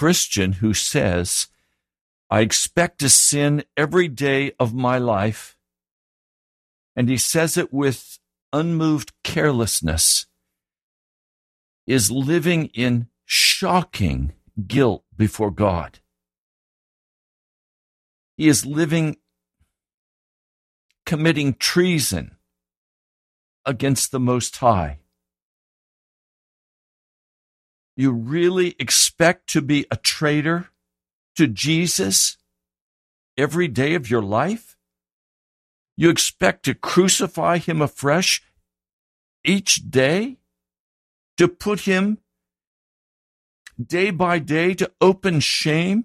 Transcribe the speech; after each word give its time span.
Christian 0.00 0.52
who 0.52 0.72
says, 0.72 1.48
I 2.30 2.40
expect 2.40 3.00
to 3.00 3.10
sin 3.10 3.64
every 3.76 4.08
day 4.08 4.52
of 4.58 4.72
my 4.72 4.96
life, 4.96 5.58
and 6.96 7.10
he 7.10 7.18
says 7.18 7.58
it 7.58 7.70
with 7.70 8.18
unmoved 8.50 9.12
carelessness, 9.22 10.24
is 11.86 12.10
living 12.10 12.70
in 12.72 13.08
shocking 13.26 14.32
guilt 14.66 15.04
before 15.18 15.50
God. 15.50 15.98
He 18.38 18.48
is 18.48 18.64
living, 18.64 19.18
committing 21.04 21.52
treason 21.52 22.36
against 23.66 24.12
the 24.12 24.20
Most 24.20 24.56
High 24.56 25.00
you 28.00 28.12
really 28.12 28.74
expect 28.78 29.48
to 29.48 29.60
be 29.60 29.86
a 29.90 29.96
traitor 29.96 30.70
to 31.36 31.46
Jesus 31.46 32.38
every 33.36 33.68
day 33.68 33.94
of 33.94 34.10
your 34.10 34.22
life? 34.22 34.76
You 35.96 36.08
expect 36.08 36.64
to 36.64 36.74
crucify 36.74 37.58
him 37.58 37.82
afresh 37.82 38.42
each 39.44 39.90
day? 39.90 40.38
To 41.36 41.46
put 41.46 41.80
him 41.80 42.18
day 43.78 44.10
by 44.10 44.38
day 44.38 44.72
to 44.74 44.90
open 45.00 45.40
shame? 45.40 46.04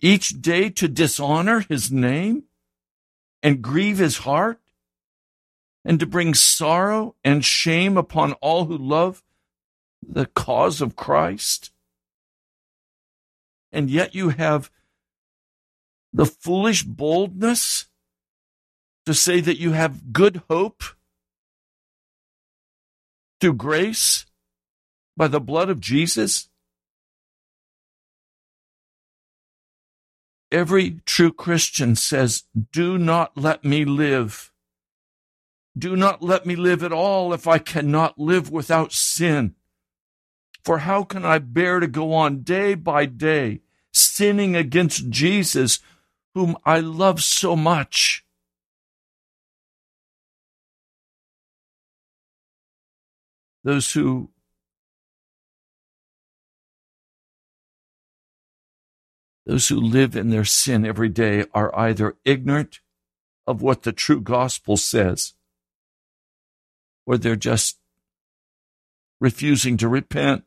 Each 0.00 0.30
day 0.30 0.70
to 0.70 0.88
dishonor 0.88 1.60
his 1.60 1.92
name 1.92 2.44
and 3.42 3.60
grieve 3.60 3.98
his 3.98 4.18
heart? 4.18 4.58
And 5.84 6.00
to 6.00 6.06
bring 6.06 6.32
sorrow 6.32 7.14
and 7.22 7.44
shame 7.44 7.98
upon 7.98 8.32
all 8.34 8.66
who 8.66 8.78
love 8.78 9.22
the 10.06 10.26
cause 10.26 10.80
of 10.80 10.96
Christ. 10.96 11.72
And 13.70 13.88
yet 13.88 14.14
you 14.14 14.30
have 14.30 14.70
the 16.12 16.26
foolish 16.26 16.82
boldness 16.82 17.86
to 19.06 19.14
say 19.14 19.40
that 19.40 19.58
you 19.58 19.72
have 19.72 20.12
good 20.12 20.42
hope 20.48 20.82
through 23.40 23.54
grace 23.54 24.26
by 25.16 25.28
the 25.28 25.40
blood 25.40 25.68
of 25.68 25.80
Jesus. 25.80 26.48
Every 30.50 31.00
true 31.06 31.32
Christian 31.32 31.96
says, 31.96 32.44
Do 32.72 32.98
not 32.98 33.36
let 33.36 33.64
me 33.64 33.84
live. 33.84 34.52
Do 35.76 35.96
not 35.96 36.22
let 36.22 36.44
me 36.44 36.54
live 36.54 36.84
at 36.84 36.92
all 36.92 37.32
if 37.32 37.48
I 37.48 37.58
cannot 37.58 38.18
live 38.18 38.50
without 38.50 38.92
sin. 38.92 39.54
For 40.64 40.78
how 40.78 41.02
can 41.02 41.24
I 41.24 41.38
bear 41.38 41.80
to 41.80 41.88
go 41.88 42.12
on 42.12 42.42
day 42.42 42.74
by 42.74 43.06
day 43.06 43.60
sinning 43.92 44.54
against 44.54 45.10
Jesus, 45.10 45.80
whom 46.34 46.56
I 46.64 46.78
love 46.80 47.22
so 47.22 47.56
much? 47.56 48.24
Those 53.64 53.92
who 53.92 54.30
Those 59.44 59.68
who 59.68 59.80
live 59.80 60.14
in 60.14 60.30
their 60.30 60.44
sin 60.44 60.86
every 60.86 61.08
day 61.08 61.44
are 61.52 61.76
either 61.76 62.16
ignorant 62.24 62.78
of 63.44 63.60
what 63.60 63.82
the 63.82 63.90
true 63.90 64.20
gospel 64.20 64.76
says, 64.76 65.34
or 67.06 67.18
they're 67.18 67.34
just 67.34 67.78
refusing 69.20 69.76
to 69.78 69.88
repent 69.88 70.44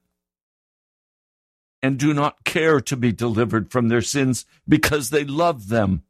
and 1.85 1.99
do 1.99 2.15
not 2.15 2.43
care 2.43 2.81
to 2.81 2.97
be 2.97 3.11
delivered 3.11 3.71
from 3.71 3.89
their 3.89 4.01
sins 4.01 4.43
because 4.67 5.11
they 5.11 5.23
love 5.23 5.67
them. 5.67 6.01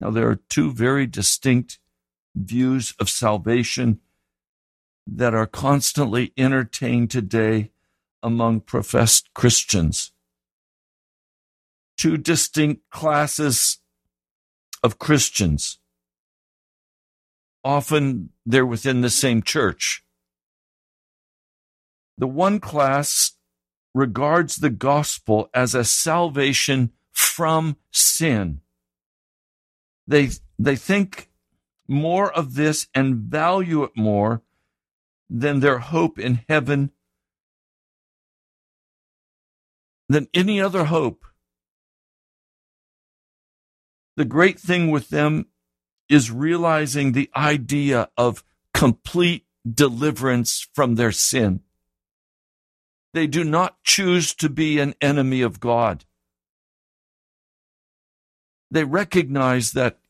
Now, 0.00 0.10
there 0.10 0.30
are 0.30 0.40
two 0.48 0.72
very 0.72 1.06
distinct 1.06 1.78
views 2.34 2.94
of 2.98 3.10
salvation 3.10 4.00
that 5.06 5.34
are 5.34 5.46
constantly 5.46 6.32
entertained 6.38 7.10
today 7.10 7.70
among 8.22 8.60
professed 8.60 9.28
Christians. 9.34 10.10
Two 11.98 12.16
distinct 12.16 12.88
classes 12.88 13.76
of 14.82 14.98
Christians. 14.98 15.78
Often 17.62 18.30
they're 18.46 18.64
within 18.64 19.02
the 19.02 19.10
same 19.10 19.42
church. 19.42 20.03
The 22.16 22.26
one 22.26 22.60
class 22.60 23.32
regards 23.94 24.56
the 24.56 24.70
gospel 24.70 25.48
as 25.54 25.74
a 25.74 25.84
salvation 25.84 26.92
from 27.12 27.76
sin. 27.92 28.60
They, 30.06 30.30
they 30.58 30.76
think 30.76 31.30
more 31.88 32.32
of 32.32 32.54
this 32.54 32.88
and 32.94 33.16
value 33.16 33.82
it 33.84 33.92
more 33.96 34.42
than 35.30 35.60
their 35.60 35.78
hope 35.78 36.18
in 36.18 36.40
heaven, 36.48 36.90
than 40.08 40.28
any 40.34 40.60
other 40.60 40.84
hope. 40.84 41.24
The 44.16 44.24
great 44.24 44.60
thing 44.60 44.90
with 44.90 45.08
them 45.08 45.46
is 46.08 46.30
realizing 46.30 47.12
the 47.12 47.30
idea 47.34 48.08
of 48.16 48.44
complete 48.72 49.46
deliverance 49.68 50.68
from 50.72 50.94
their 50.94 51.12
sin. 51.12 51.63
They 53.14 53.28
do 53.28 53.44
not 53.44 53.80
choose 53.84 54.34
to 54.34 54.48
be 54.48 54.80
an 54.80 54.96
enemy 55.00 55.40
of 55.40 55.60
God. 55.60 56.04
They 58.72 58.82
recognize 58.82 59.70
that 59.70 60.00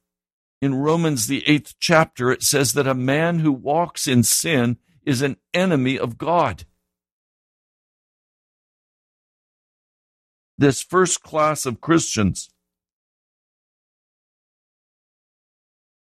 in 0.63 0.75
Romans, 0.75 1.27
the 1.27 1.47
eighth 1.47 1.75
chapter, 1.79 2.33
it 2.33 2.43
says 2.43 2.73
that 2.73 2.87
a 2.87 2.95
man 2.95 3.41
who 3.41 3.53
walks 3.53 4.09
in 4.09 4.23
sin 4.23 4.79
is 5.05 5.21
an 5.21 5.37
enemy 5.53 5.99
of 5.99 6.17
God. 6.17 6.65
This 10.57 10.83
first 10.83 11.23
class 11.23 11.67
of 11.67 11.83
Christians 11.83 12.49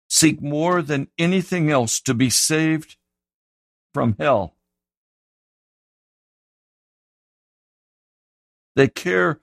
seek 0.09 0.41
more 0.41 0.81
than 0.81 1.09
anything 1.19 1.69
else 1.69 2.01
to 2.01 2.15
be 2.15 2.31
saved 2.31 2.97
from 3.93 4.15
hell. 4.17 4.56
They 8.77 8.87
care 8.87 9.39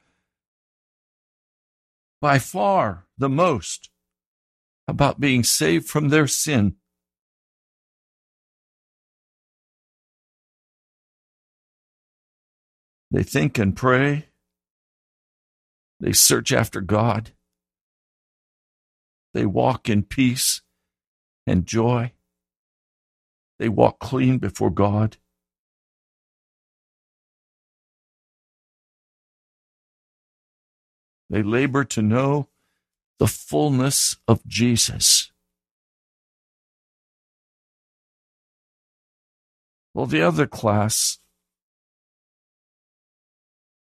by 2.20 2.38
far 2.38 3.08
the 3.18 3.28
most 3.28 3.90
about 4.86 5.18
being 5.18 5.42
saved 5.42 5.88
from 5.88 6.10
their 6.10 6.28
sin. 6.28 6.76
They 13.10 13.24
think 13.24 13.58
and 13.58 13.74
pray. 13.74 14.26
They 15.98 16.12
search 16.12 16.52
after 16.52 16.80
God. 16.80 17.32
They 19.32 19.46
walk 19.46 19.88
in 19.88 20.04
peace 20.04 20.62
and 21.44 21.66
joy. 21.66 22.12
They 23.58 23.68
walk 23.68 23.98
clean 23.98 24.38
before 24.38 24.70
God. 24.70 25.16
They 31.30 31.42
labor 31.42 31.84
to 31.84 32.02
know 32.02 32.48
the 33.18 33.26
fullness 33.26 34.16
of 34.28 34.46
Jesus. 34.46 35.30
Well, 39.94 40.06
the 40.06 40.22
other 40.22 40.46
class, 40.46 41.18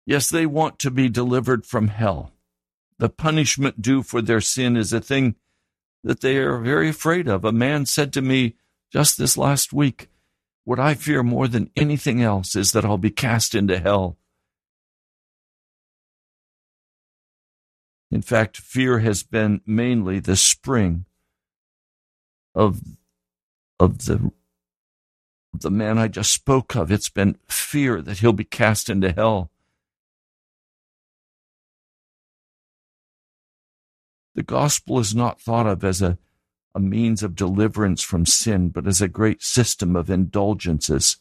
yes, 0.05 0.29
they 0.29 0.45
want 0.45 0.79
to 0.79 0.91
be 0.91 1.07
delivered 1.07 1.65
from 1.65 1.87
hell. 1.87 2.33
The 2.99 3.09
punishment 3.09 3.81
due 3.81 4.03
for 4.03 4.21
their 4.21 4.41
sin 4.41 4.75
is 4.75 4.91
a 4.91 4.99
thing 4.99 5.35
that 6.03 6.19
they 6.19 6.37
are 6.37 6.59
very 6.59 6.89
afraid 6.89 7.27
of. 7.27 7.45
A 7.45 7.53
man 7.53 7.85
said 7.85 8.11
to 8.13 8.21
me 8.21 8.55
just 8.91 9.17
this 9.17 9.37
last 9.37 9.71
week, 9.71 10.09
What 10.65 10.79
I 10.79 10.93
fear 10.93 11.23
more 11.23 11.47
than 11.47 11.71
anything 11.75 12.21
else 12.21 12.55
is 12.55 12.73
that 12.73 12.85
I'll 12.85 12.97
be 12.97 13.09
cast 13.09 13.55
into 13.55 13.79
hell. 13.79 14.17
In 18.13 18.21
fact, 18.21 18.57
fear 18.57 18.99
has 18.99 19.23
been 19.23 19.61
mainly 19.65 20.19
the 20.19 20.35
spring 20.35 21.05
of, 22.53 22.79
of 23.79 24.05
the, 24.05 24.31
the 25.51 25.71
man 25.71 25.97
I 25.97 26.09
just 26.09 26.31
spoke 26.31 26.75
of. 26.75 26.91
It's 26.91 27.09
been 27.09 27.39
fear 27.47 28.03
that 28.03 28.19
he'll 28.19 28.31
be 28.31 28.43
cast 28.43 28.87
into 28.87 29.11
hell. 29.11 29.49
The 34.35 34.43
gospel 34.43 34.99
is 34.99 35.15
not 35.15 35.41
thought 35.41 35.65
of 35.65 35.83
as 35.83 36.03
a 36.03 36.19
a 36.75 36.79
means 36.79 37.21
of 37.21 37.35
deliverance 37.35 38.01
from 38.01 38.25
sin, 38.25 38.69
but 38.69 38.87
as 38.87 38.99
a 39.01 39.07
great 39.07 39.43
system 39.43 39.95
of 39.95 40.09
indulgences. 40.09 41.17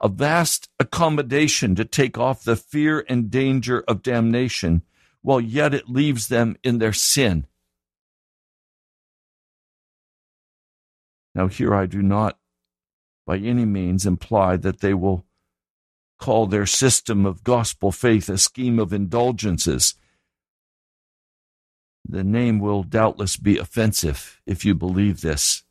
A 0.00 0.08
vast 0.08 0.68
accommodation 0.78 1.74
to 1.74 1.84
take 1.84 2.16
off 2.16 2.44
the 2.44 2.54
fear 2.54 3.04
and 3.08 3.28
danger 3.28 3.80
of 3.88 4.02
damnation, 4.02 4.82
while 5.22 5.40
yet 5.40 5.74
it 5.74 5.88
leaves 5.88 6.28
them 6.28 6.56
in 6.62 6.78
their 6.78 6.92
sin. 6.92 7.46
Now, 11.34 11.46
here 11.48 11.74
I 11.74 11.86
do 11.86 12.02
not 12.02 12.38
by 13.26 13.38
any 13.38 13.64
means 13.64 14.06
imply 14.06 14.56
that 14.56 14.80
they 14.80 14.94
will 14.94 15.24
call 16.18 16.46
their 16.46 16.66
system 16.66 17.26
of 17.26 17.44
gospel 17.44 17.92
faith 17.92 18.28
a 18.28 18.38
scheme 18.38 18.78
of 18.78 18.92
indulgences 18.92 19.94
the 22.08 22.24
name 22.24 22.58
will 22.58 22.82
doubtless 22.82 23.36
be 23.36 23.58
offensive 23.58 24.40
if 24.46 24.64
you 24.64 24.74
believe 24.74 25.20
this. 25.20 25.62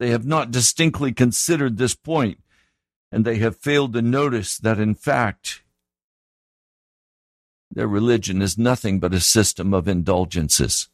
They 0.00 0.10
have 0.10 0.26
not 0.26 0.50
distinctly 0.50 1.12
considered 1.12 1.76
this 1.76 1.94
point, 1.94 2.40
and 3.12 3.24
they 3.24 3.36
have 3.36 3.56
failed 3.56 3.92
to 3.92 4.02
notice 4.02 4.58
that, 4.58 4.80
in 4.80 4.96
fact, 4.96 5.62
their 7.74 7.88
religion 7.88 8.40
is 8.40 8.56
nothing 8.56 9.00
but 9.00 9.12
a 9.12 9.20
system 9.20 9.74
of 9.74 9.88
indulgences. 9.88 10.88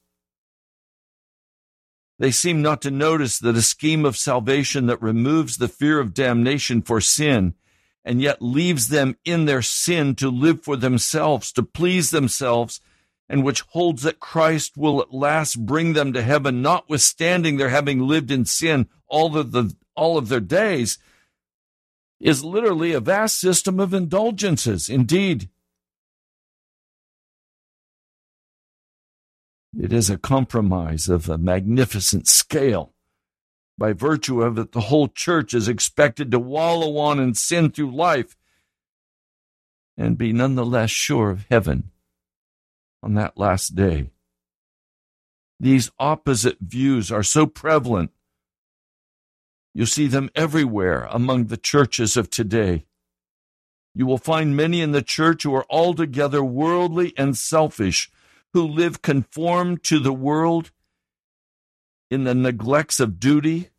They 2.19 2.31
seem 2.31 2.61
not 2.61 2.83
to 2.83 2.91
notice 2.91 3.39
that 3.39 3.57
a 3.57 3.63
scheme 3.63 4.05
of 4.05 4.17
salvation 4.17 4.87
that 4.87 5.01
removes 5.01 5.57
the 5.57 5.69
fear 5.69 6.01
of 6.01 6.13
damnation 6.13 6.83
for 6.83 7.01
sin 7.01 7.55
and 8.05 8.21
yet 8.21 8.43
leaves 8.43 8.89
them 8.89 9.17
in 9.25 9.45
their 9.45 9.63
sin 9.63 10.15
to 10.17 10.31
live 10.31 10.63
for 10.63 10.77
themselves, 10.77 11.53
to 11.53 11.63
please 11.63 12.11
themselves, 12.11 12.81
and 13.29 13.45
which 13.45 13.61
holds 13.61 14.03
that 14.03 14.21
Christ 14.21 14.77
will 14.77 15.01
at 15.01 15.13
last 15.13 15.65
bring 15.65 15.93
them 15.93 16.13
to 16.15 16.23
heaven, 16.23 16.63
notwithstanding 16.63 17.57
their 17.57 17.69
having 17.69 18.01
lived 18.01 18.31
in 18.31 18.45
sin 18.45 18.89
all 19.07 19.37
of 19.37 19.53
the 19.53 19.75
all 19.95 20.17
of 20.17 20.29
their 20.29 20.41
days, 20.41 20.99
is 22.21 22.45
literally 22.45 22.93
a 22.93 23.01
vast 23.01 23.39
system 23.39 23.79
of 23.79 23.93
indulgences. 23.93 24.89
Indeed, 24.89 25.49
it 29.79 29.93
is 29.93 30.11
a 30.11 30.19
compromise 30.19 31.09
of 31.09 31.29
a 31.29 31.39
magnificent 31.39 32.27
scale. 32.27 32.93
By 33.79 33.93
virtue 33.93 34.43
of 34.43 34.59
it, 34.59 34.73
the 34.73 34.83
whole 34.83 35.09
church 35.09 35.55
is 35.55 35.69
expected 35.69 36.31
to 36.31 36.39
wallow 36.39 36.99
on 36.99 37.19
in 37.19 37.35
sin 37.35 37.71
through 37.71 37.95
life 37.95 38.37
and 39.97 40.19
be 40.19 40.33
nonetheless 40.33 40.91
sure 40.91 41.31
of 41.31 41.47
heaven 41.51 41.91
on 43.03 43.15
that 43.15 43.39
last 43.39 43.75
day. 43.75 44.11
These 45.59 45.91
opposite 45.99 46.59
views 46.61 47.13
are 47.13 47.23
so 47.23 47.47
prevalent. 47.47 48.11
You 49.75 49.87
see 49.87 50.07
them 50.07 50.31
everywhere 50.35 51.07
among 51.11 51.47
the 51.47 51.57
churches 51.57 52.17
of 52.17 52.31
today. 52.31 52.87
You 53.95 54.07
will 54.07 54.19
find 54.19 54.57
many 54.57 54.81
in 54.81 54.93
the 54.93 55.03
church 55.03 55.43
who 55.43 55.55
are 55.55 55.67
altogether 55.69 56.43
worldly 56.43 57.13
and 57.17 57.37
selfish, 57.37 58.11
who 58.53 58.67
live 58.67 59.03
conformed 59.03 59.83
to 59.85 59.99
the 59.99 60.13
world 60.13 60.71
in 62.11 62.25
the 62.25 62.35
neglects 62.35 62.99
of 62.99 63.21
duty, 63.21 63.71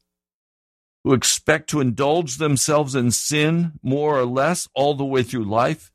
who 1.04 1.14
expect 1.14 1.70
to 1.70 1.82
indulge 1.82 2.38
themselves 2.38 2.96
in 2.96 3.12
sin 3.12 3.74
more 3.82 4.18
or 4.18 4.26
less 4.26 4.70
all 4.74 4.94
the 4.94 5.06
way 5.06 5.24
through 5.24 5.44
life. 5.44 5.92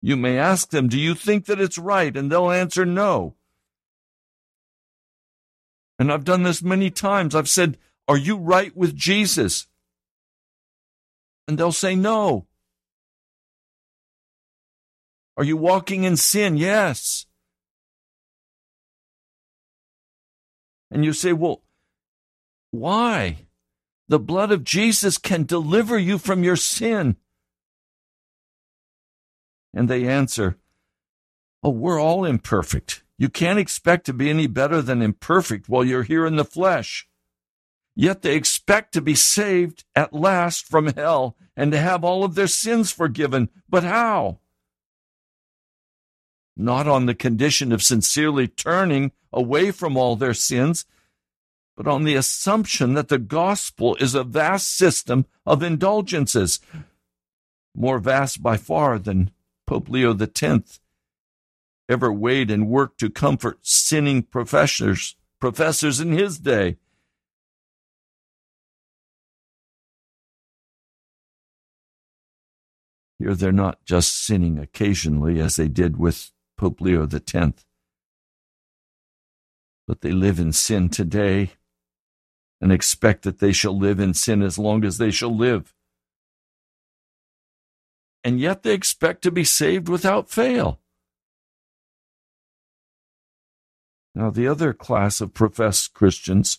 You 0.00 0.16
may 0.16 0.38
ask 0.38 0.70
them, 0.70 0.88
Do 0.88 0.98
you 0.98 1.14
think 1.14 1.46
that 1.46 1.60
it's 1.60 1.78
right? 1.78 2.16
And 2.16 2.30
they'll 2.30 2.50
answer 2.50 2.86
no. 2.86 3.34
And 5.98 6.12
I've 6.12 6.24
done 6.24 6.44
this 6.44 6.62
many 6.62 6.90
times. 6.90 7.34
I've 7.34 7.48
said, 7.48 7.78
Are 8.06 8.16
you 8.16 8.36
right 8.36 8.76
with 8.76 8.94
Jesus? 8.94 9.66
And 11.48 11.58
they'll 11.58 11.72
say 11.72 11.96
no. 11.96 12.46
Are 15.36 15.44
you 15.44 15.56
walking 15.56 16.04
in 16.04 16.16
sin? 16.16 16.56
Yes. 16.56 17.26
And 20.90 21.04
you 21.04 21.12
say, 21.12 21.32
Well, 21.32 21.62
why? 22.70 23.46
The 24.08 24.18
blood 24.18 24.50
of 24.52 24.64
Jesus 24.64 25.18
can 25.18 25.44
deliver 25.44 25.98
you 25.98 26.18
from 26.18 26.42
your 26.42 26.56
sin. 26.56 27.16
And 29.74 29.88
they 29.88 30.06
answer, 30.06 30.56
Oh, 31.62 31.70
we're 31.70 32.00
all 32.00 32.24
imperfect. 32.24 33.02
You 33.18 33.28
can't 33.28 33.58
expect 33.58 34.06
to 34.06 34.12
be 34.12 34.30
any 34.30 34.46
better 34.46 34.80
than 34.80 35.02
imperfect 35.02 35.68
while 35.68 35.84
you're 35.84 36.04
here 36.04 36.24
in 36.24 36.36
the 36.36 36.44
flesh. 36.44 37.08
Yet 37.96 38.22
they 38.22 38.36
expect 38.36 38.94
to 38.94 39.00
be 39.00 39.16
saved 39.16 39.84
at 39.96 40.12
last 40.12 40.66
from 40.66 40.94
hell 40.94 41.36
and 41.56 41.72
to 41.72 41.78
have 41.78 42.04
all 42.04 42.22
of 42.22 42.36
their 42.36 42.46
sins 42.46 42.92
forgiven. 42.92 43.48
But 43.68 43.82
how? 43.82 44.38
Not 46.60 46.88
on 46.88 47.06
the 47.06 47.14
condition 47.14 47.70
of 47.70 47.84
sincerely 47.84 48.48
turning 48.48 49.12
away 49.32 49.70
from 49.70 49.96
all 49.96 50.16
their 50.16 50.34
sins, 50.34 50.84
but 51.76 51.86
on 51.86 52.02
the 52.02 52.16
assumption 52.16 52.94
that 52.94 53.06
the 53.06 53.18
gospel 53.18 53.94
is 54.00 54.16
a 54.16 54.24
vast 54.24 54.76
system 54.76 55.24
of 55.46 55.62
indulgences, 55.62 56.58
more 57.76 58.00
vast 58.00 58.42
by 58.42 58.56
far 58.56 58.98
than 58.98 59.30
Pope 59.68 59.88
Leo 59.88 60.18
X 60.18 60.80
ever 61.88 62.12
weighed 62.12 62.50
and 62.50 62.68
worked 62.68 62.98
to 62.98 63.08
comfort 63.08 63.60
sinning 63.62 64.24
professors, 64.24 65.14
professors 65.40 66.00
in 66.00 66.10
his 66.10 66.40
day. 66.40 66.76
Here 73.20 73.34
they're 73.34 73.52
not 73.52 73.84
just 73.84 74.26
sinning 74.26 74.58
occasionally 74.58 75.40
as 75.40 75.54
they 75.54 75.68
did 75.68 75.96
with 75.96 76.32
Pope 76.58 76.82
Leo 76.82 77.08
X, 77.10 77.64
but 79.86 80.02
they 80.02 80.12
live 80.12 80.38
in 80.38 80.52
sin 80.52 80.90
today 80.90 81.52
and 82.60 82.70
expect 82.70 83.22
that 83.22 83.38
they 83.38 83.52
shall 83.52 83.78
live 83.78 83.98
in 83.98 84.12
sin 84.12 84.42
as 84.42 84.58
long 84.58 84.84
as 84.84 84.98
they 84.98 85.10
shall 85.10 85.34
live 85.34 85.72
and 88.24 88.40
yet 88.40 88.62
they 88.62 88.74
expect 88.74 89.22
to 89.22 89.30
be 89.30 89.44
saved 89.44 89.88
without 89.88 90.28
fail. 90.28 90.80
Now, 94.14 94.30
the 94.30 94.48
other 94.48 94.72
class 94.72 95.20
of 95.20 95.34
professed 95.34 95.94
Christians 95.94 96.58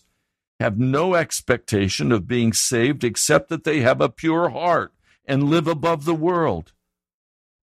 have 0.58 0.78
no 0.78 1.14
expectation 1.14 2.10
of 2.12 2.26
being 2.26 2.52
saved 2.52 3.04
except 3.04 3.48
that 3.50 3.64
they 3.64 3.80
have 3.80 4.00
a 4.00 4.08
pure 4.08 4.50
heart 4.50 4.92
and 5.24 5.44
live 5.44 5.66
above 5.66 6.04
the 6.04 6.14
world. 6.14 6.72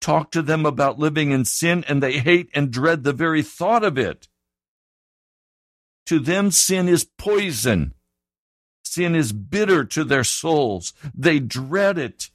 Talk 0.05 0.33
to 0.33 0.43
them 0.43 0.67
about 0.67 0.99
living 0.99 1.31
in 1.31 1.47
sin, 1.47 1.83
and 1.89 2.03
they 2.03 2.19
hate 2.19 2.51
and 2.53 2.71
dread 2.71 3.05
the 3.05 3.15
very 3.15 3.43
thought 3.43 3.83
of 3.83 3.97
it. 3.97 4.29
To 6.05 6.19
them, 6.19 6.51
sin 6.51 6.91
is 6.91 7.09
poison. 7.17 7.95
Sin 8.83 9.15
is 9.15 9.33
bitter 9.33 9.83
to 9.83 10.05
their 10.05 10.23
souls. 10.23 10.93
They 11.15 11.39
dread 11.39 11.97
it 11.97 12.29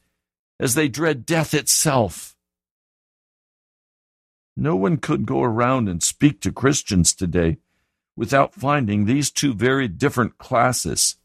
as 0.59 0.73
they 0.73 0.88
dread 0.88 1.27
death 1.27 1.53
itself. 1.53 2.35
No 4.57 4.75
one 4.75 4.97
could 4.97 5.27
go 5.27 5.43
around 5.43 5.88
and 5.88 6.01
speak 6.01 6.41
to 6.41 6.51
Christians 6.51 7.13
today 7.13 7.59
without 8.15 8.55
finding 8.55 9.05
these 9.05 9.29
two 9.29 9.53
very 9.53 9.88
different 9.88 10.39
classes. 10.39 11.17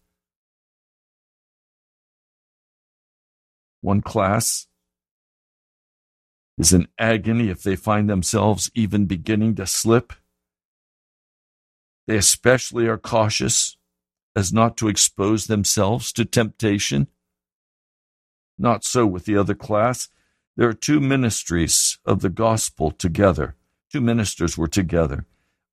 One 3.80 4.02
class 4.02 4.66
is 6.58 6.72
in 6.72 6.88
agony 6.98 7.48
if 7.48 7.62
they 7.62 7.76
find 7.76 8.08
themselves 8.08 8.70
even 8.74 9.06
beginning 9.06 9.54
to 9.56 9.66
slip. 9.66 10.12
They 12.06 12.16
especially 12.16 12.86
are 12.86 12.98
cautious 12.98 13.76
as 14.36 14.52
not 14.52 14.76
to 14.78 14.88
expose 14.88 15.46
themselves 15.46 16.12
to 16.12 16.24
temptation 16.24 17.08
not 18.58 18.84
so 18.84 19.06
with 19.06 19.24
the 19.24 19.36
other 19.36 19.54
class. 19.54 20.08
There 20.56 20.68
are 20.68 20.74
two 20.74 21.00
ministries 21.00 21.98
of 22.04 22.20
the 22.20 22.30
gospel 22.30 22.90
together. 22.92 23.56
Two 23.90 24.00
ministers 24.00 24.56
were 24.56 24.68
together. 24.68 25.26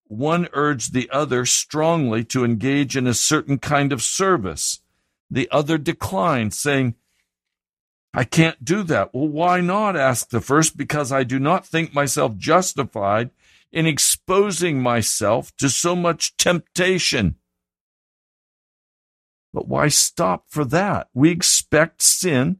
one 0.07 0.49
urged 0.51 0.93
the 0.93 1.09
other 1.09 1.45
strongly 1.45 2.21
to 2.25 2.43
engage 2.43 2.97
in 2.97 3.07
a 3.07 3.13
certain 3.13 3.57
kind 3.57 3.93
of 3.93 4.01
service. 4.01 4.81
The 5.29 5.47
other 5.51 5.77
declined, 5.77 6.53
saying, 6.53 6.95
I 8.13 8.23
can't 8.23 8.63
do 8.63 8.83
that. 8.83 9.13
Well, 9.13 9.27
why 9.27 9.61
not? 9.61 9.95
asked 9.95 10.31
the 10.31 10.41
first. 10.41 10.75
Because 10.75 11.11
I 11.11 11.23
do 11.23 11.39
not 11.39 11.65
think 11.65 11.93
myself 11.93 12.35
justified 12.37 13.31
in 13.71 13.85
exposing 13.85 14.81
myself 14.81 15.55
to 15.57 15.69
so 15.69 15.95
much 15.95 16.35
temptation. 16.37 17.35
But 19.53 19.67
why 19.67 19.87
stop 19.87 20.45
for 20.49 20.65
that? 20.65 21.07
We 21.13 21.29
expect 21.29 22.01
sin 22.01 22.59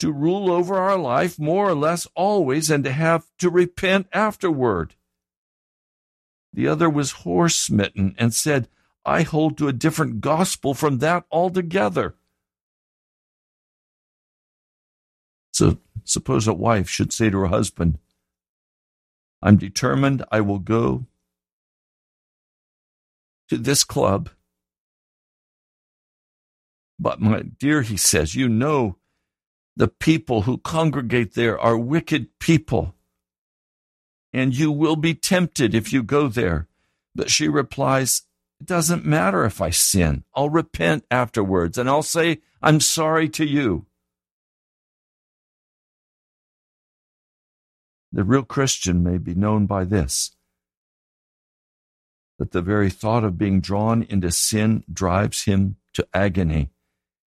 to 0.00 0.12
rule 0.12 0.50
over 0.50 0.76
our 0.76 0.98
life 0.98 1.38
more 1.38 1.68
or 1.68 1.74
less 1.74 2.06
always 2.14 2.70
and 2.70 2.84
to 2.84 2.92
have 2.92 3.24
to 3.38 3.50
repent 3.50 4.08
afterward. 4.12 4.94
The 6.52 6.68
other 6.68 6.90
was 6.90 7.22
horse 7.22 7.56
smitten 7.56 8.14
and 8.18 8.34
said, 8.34 8.68
I 9.04 9.22
hold 9.22 9.58
to 9.58 9.68
a 9.68 9.72
different 9.72 10.20
gospel 10.20 10.74
from 10.74 10.98
that 10.98 11.24
altogether. 11.30 12.16
So 15.54 15.78
suppose 16.02 16.48
a 16.48 16.52
wife 16.52 16.88
should 16.88 17.12
say 17.12 17.30
to 17.30 17.38
her 17.38 17.46
husband, 17.46 17.98
I'm 19.40 19.56
determined 19.56 20.24
I 20.32 20.40
will 20.40 20.58
go 20.58 21.06
to 23.48 23.56
this 23.56 23.84
club. 23.84 24.30
But 26.98 27.20
my 27.20 27.42
dear, 27.42 27.82
he 27.82 27.96
says, 27.96 28.34
you 28.34 28.48
know 28.48 28.96
the 29.76 29.86
people 29.86 30.42
who 30.42 30.58
congregate 30.58 31.34
there 31.34 31.58
are 31.58 31.78
wicked 31.78 32.36
people, 32.40 32.96
and 34.32 34.56
you 34.56 34.72
will 34.72 34.96
be 34.96 35.14
tempted 35.14 35.72
if 35.72 35.92
you 35.92 36.02
go 36.02 36.26
there. 36.26 36.66
But 37.14 37.30
she 37.30 37.46
replies, 37.46 38.22
It 38.60 38.66
doesn't 38.66 39.04
matter 39.04 39.44
if 39.44 39.60
I 39.60 39.70
sin. 39.70 40.24
I'll 40.34 40.50
repent 40.50 41.04
afterwards, 41.12 41.78
and 41.78 41.88
I'll 41.88 42.02
say, 42.02 42.40
I'm 42.60 42.80
sorry 42.80 43.28
to 43.30 43.44
you. 43.44 43.86
The 48.14 48.22
real 48.22 48.44
Christian 48.44 49.02
may 49.02 49.18
be 49.18 49.34
known 49.34 49.66
by 49.66 49.84
this 49.84 50.30
that 52.38 52.52
the 52.52 52.62
very 52.62 52.88
thought 52.88 53.24
of 53.24 53.38
being 53.38 53.60
drawn 53.60 54.04
into 54.04 54.30
sin 54.30 54.84
drives 54.92 55.44
him 55.44 55.76
to 55.94 56.06
agony. 56.14 56.70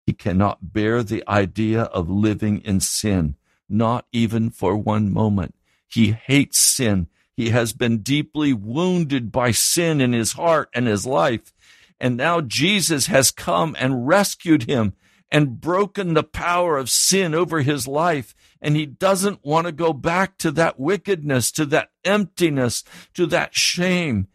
He 0.06 0.12
cannot 0.12 0.72
bear 0.72 1.02
the 1.02 1.24
idea 1.28 1.82
of 1.82 2.08
living 2.08 2.60
in 2.60 2.78
sin, 2.78 3.34
not 3.68 4.06
even 4.12 4.50
for 4.50 4.76
one 4.76 5.12
moment. 5.12 5.56
He 5.88 6.12
hates 6.12 6.58
sin. 6.58 7.08
He 7.36 7.50
has 7.50 7.72
been 7.72 7.98
deeply 7.98 8.52
wounded 8.52 9.32
by 9.32 9.50
sin 9.50 10.00
in 10.00 10.12
his 10.12 10.32
heart 10.32 10.68
and 10.72 10.86
his 10.86 11.04
life. 11.04 11.52
And 12.00 12.16
now 12.16 12.40
Jesus 12.40 13.06
has 13.06 13.32
come 13.32 13.74
and 13.80 14.06
rescued 14.06 14.64
him 14.64 14.94
and 15.30 15.60
broken 15.60 16.14
the 16.14 16.22
power 16.22 16.76
of 16.78 16.90
sin 16.90 17.34
over 17.34 17.62
his 17.62 17.86
life 17.88 18.34
and 18.60 18.76
he 18.76 18.86
doesn't 18.86 19.44
want 19.44 19.66
to 19.66 19.72
go 19.72 19.92
back 19.92 20.38
to 20.38 20.50
that 20.52 20.78
wickedness, 20.78 21.50
to 21.52 21.64
that 21.66 21.90
emptiness, 22.04 22.84
to 23.14 23.26
that 23.26 23.54
shame. 23.54 24.28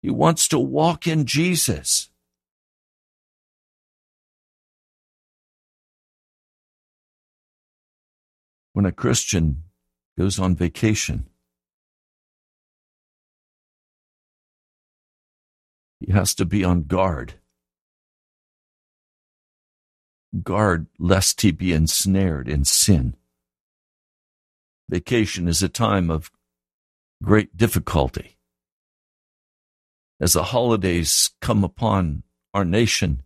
He 0.00 0.10
wants 0.10 0.46
to 0.48 0.58
walk 0.58 1.06
in 1.06 1.26
Jesus. 1.26 2.10
When 8.72 8.86
a 8.86 8.92
Christian 8.92 9.64
goes 10.16 10.38
on 10.38 10.54
vacation, 10.54 11.26
he 15.98 16.12
has 16.12 16.32
to 16.36 16.44
be 16.44 16.62
on 16.62 16.84
guard. 16.84 17.34
Guard 20.44 20.86
lest 20.98 21.40
he 21.40 21.50
be 21.50 21.72
ensnared 21.72 22.48
in 22.48 22.64
sin. 22.64 23.17
Vacation 24.88 25.48
is 25.48 25.62
a 25.62 25.68
time 25.68 26.10
of 26.10 26.30
great 27.22 27.56
difficulty. 27.56 28.38
As 30.20 30.32
the 30.32 30.44
holidays 30.44 31.30
come 31.40 31.62
upon 31.62 32.22
our 32.54 32.64
nation, 32.64 33.22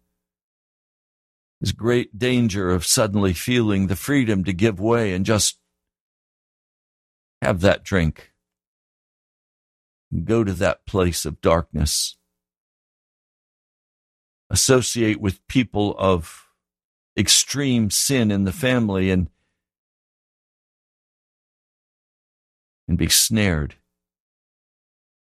there's 1.61 1.73
great 1.73 2.19
danger 2.19 2.71
of 2.71 2.85
suddenly 2.85 3.33
feeling 3.33 3.87
the 3.87 3.97
freedom 3.97 4.43
to 4.45 4.53
give 4.53 4.81
way 4.81 5.15
and 5.15 5.25
just 5.25 5.59
have 7.41 7.61
that 7.61 7.85
drink. 7.85 8.33
Go 10.25 10.43
to 10.43 10.53
that 10.55 10.85
place 10.85 11.25
of 11.25 11.41
darkness. 11.41 12.17
Associate 14.51 15.21
with 15.21 15.47
people 15.47 15.95
of 15.97 16.49
extreme 17.17 17.91
sin 17.91 18.31
in 18.31 18.45
the 18.45 18.53
family 18.53 19.11
and 19.11 19.29
and 22.89 22.99
be 22.99 23.09
snared, 23.09 23.77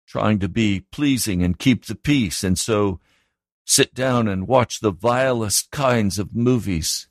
trying 0.08 0.40
to 0.40 0.50
be 0.50 0.82
pleasing 0.92 1.44
and 1.44 1.60
keep 1.60 1.86
the 1.86 1.96
peace, 1.96 2.44
and 2.44 2.58
so 2.58 3.00
sit 3.66 3.94
down 3.94 4.28
and 4.28 4.48
watch 4.48 4.80
the 4.80 4.92
vilest 4.92 5.72
kinds 5.72 6.20
of 6.20 6.36
movies. 6.36 7.08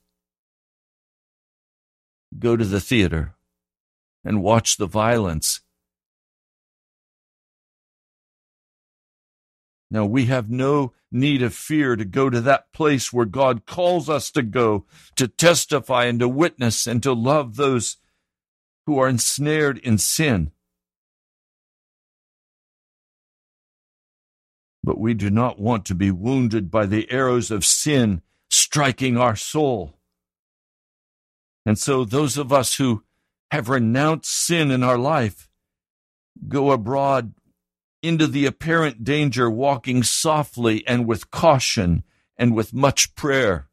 Go 2.38 2.56
to 2.56 2.64
the 2.64 2.80
theater 2.80 3.34
and 4.24 4.42
watch 4.42 4.76
the 4.76 4.86
violence. 4.86 5.60
Now, 9.90 10.06
we 10.06 10.24
have 10.26 10.48
no 10.48 10.94
need 11.10 11.42
of 11.42 11.52
fear 11.52 11.96
to 11.96 12.04
go 12.06 12.30
to 12.30 12.40
that 12.40 12.72
place 12.72 13.12
where 13.12 13.26
God 13.26 13.66
calls 13.66 14.08
us 14.08 14.30
to 14.30 14.42
go, 14.42 14.86
to 15.16 15.28
testify 15.28 16.06
and 16.06 16.18
to 16.20 16.28
witness 16.28 16.86
and 16.86 17.02
to 17.02 17.12
love 17.12 17.56
those 17.56 17.98
who 18.86 18.98
are 18.98 19.08
ensnared 19.08 19.78
in 19.78 19.98
sin. 19.98 20.52
But 24.84 24.98
we 24.98 25.14
do 25.14 25.30
not 25.30 25.60
want 25.60 25.84
to 25.86 25.94
be 25.94 26.10
wounded 26.10 26.70
by 26.70 26.86
the 26.86 27.10
arrows 27.10 27.50
of 27.50 27.64
sin 27.64 28.22
striking 28.50 29.16
our 29.16 29.36
soul. 29.36 29.94
And 31.64 31.78
so, 31.78 32.04
those 32.04 32.36
of 32.36 32.52
us 32.52 32.76
who 32.76 33.04
have 33.52 33.68
renounced 33.68 34.32
sin 34.32 34.70
in 34.70 34.82
our 34.82 34.98
life 34.98 35.48
go 36.48 36.72
abroad 36.72 37.34
into 38.02 38.26
the 38.26 38.46
apparent 38.46 39.04
danger, 39.04 39.48
walking 39.48 40.02
softly 40.02 40.84
and 40.86 41.06
with 41.06 41.30
caution 41.30 42.02
and 42.36 42.54
with 42.54 42.74
much 42.74 43.14
prayer. 43.14 43.68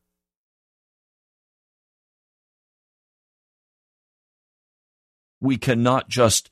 We 5.41 5.57
cannot 5.57 6.09
just 6.09 6.51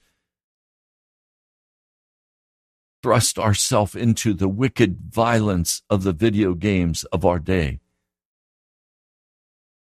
thrust 3.04 3.38
ourselves 3.38 3.96
into 3.96 4.34
the 4.34 4.48
wicked 4.48 4.98
violence 5.10 5.82
of 5.90 6.04
the 6.04 6.14
video 6.14 6.54
games 6.54 7.04
of 7.06 7.24
our 7.26 7.40
day. 7.40 7.80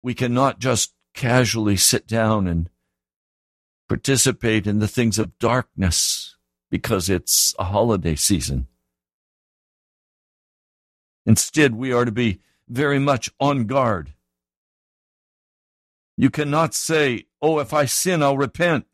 We 0.01 0.13
cannot 0.13 0.60
just 0.60 0.93
casually 1.13 1.77
sit 1.77 2.08
down 2.08 2.48
and 2.48 2.70
participate 3.88 4.65
in 4.65 4.79
the 4.79 4.88
things 4.88 5.20
of 5.20 5.38
darkness 5.38 6.36
because 6.70 7.10
it's 7.10 7.53
a 7.60 7.65
holiday 7.65 8.15
season. 8.15 8.67
Instead, 11.25 11.75
we 11.75 11.91
are 11.91 12.05
to 12.05 12.12
be 12.12 12.39
very 12.67 13.00
much 13.00 13.29
on 13.39 13.65
guard. 13.65 14.13
You 16.17 16.29
cannot 16.29 16.74
say, 16.74 17.25
Oh, 17.41 17.60
if 17.60 17.74
I 17.74 17.86
sin, 17.86 18.24
I'll 18.24 18.38
repent. 18.38 18.86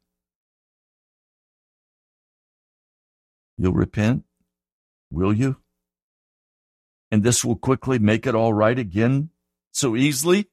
You'll 3.57 3.73
repent? 3.73 4.23
Will 5.11 5.33
you? 5.33 5.57
And 7.11 7.23
this 7.23 7.43
will 7.43 7.55
quickly 7.55 7.99
make 7.99 8.27
it 8.27 8.35
all 8.35 8.53
right 8.53 8.77
again 8.77 9.29
so 9.71 9.95
easily? 9.95 10.49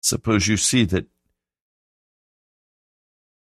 Suppose 0.00 0.48
you 0.48 0.56
see 0.56 0.84
that 0.86 1.06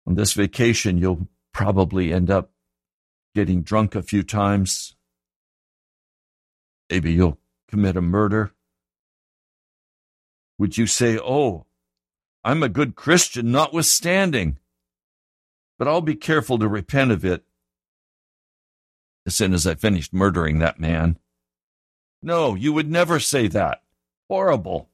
on 0.07 0.15
this 0.15 0.33
vacation 0.33 0.99
you'll 0.99 1.29
probably 1.53 2.13
end 2.13 2.31
up 2.31 2.51
getting 3.35 3.63
drunk 3.63 3.95
a 3.95 4.03
few 4.03 4.23
times. 4.23 4.97
Maybe 6.91 7.13
you'll 7.13 7.39
commit 7.69 7.97
a 7.97 8.03
murder. 8.03 8.53
Would 10.59 10.77
you 10.77 10.87
say, 10.87 11.19
Oh, 11.19 11.67
I'm 12.43 12.63
a 12.63 12.69
good 12.69 12.97
Christian 12.97 13.53
notwithstanding? 13.53 14.59
But 15.81 15.89
I'll 15.89 16.03
be 16.03 16.15
careful 16.15 16.59
to 16.59 16.69
repent 16.69 17.11
of 17.11 17.25
it 17.25 17.43
as 19.25 19.35
soon 19.35 19.55
as 19.55 19.67
I 19.67 19.77
finished 19.77 20.13
murdering 20.13 20.59
that 20.59 20.79
man. 20.79 21.19
No, 22.23 22.55
you 22.55 22.75
would 22.75 22.91
never 22.91 23.19
say 23.19 23.49
that. 23.49 23.83
Horrible. 24.29 24.91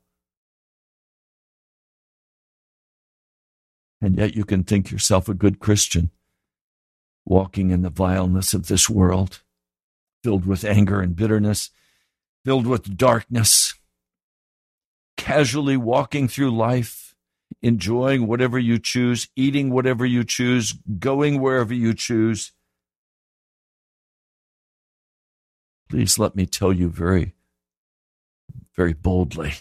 And 4.00 4.16
yet 4.16 4.37
you 4.37 4.45
can 4.45 4.62
think 4.62 4.93
yourself 4.93 5.28
a 5.28 5.35
good 5.35 5.59
Christian, 5.59 6.12
walking 7.25 7.71
in 7.71 7.83
the 7.83 7.90
vileness 7.90 8.55
of 8.55 8.69
this 8.69 8.88
world, 8.88 9.43
filled 10.23 10.47
with 10.47 10.64
anger 10.64 11.00
and 11.00 11.16
bitterness, 11.16 11.71
filled 12.45 12.69
with 12.69 12.97
darkness, 12.97 13.75
casually 15.16 15.76
walking 15.76 16.28
through 16.28 16.57
life, 16.57 17.05
enjoying 17.62 18.26
whatever 18.26 18.58
you 18.58 18.78
choose, 18.78 19.28
eating 19.36 19.70
whatever 19.70 20.04
you 20.04 20.25
choose, 20.25 20.75
going 20.98 21.40
wherever 21.40 21.75
you 21.75 21.94
choose. 21.94 22.52
Please 25.88 26.18
let 26.18 26.34
me 26.34 26.46
tell 26.46 26.72
you 26.72 26.88
very, 26.88 27.34
very 28.75 28.92
boldly 28.92 29.54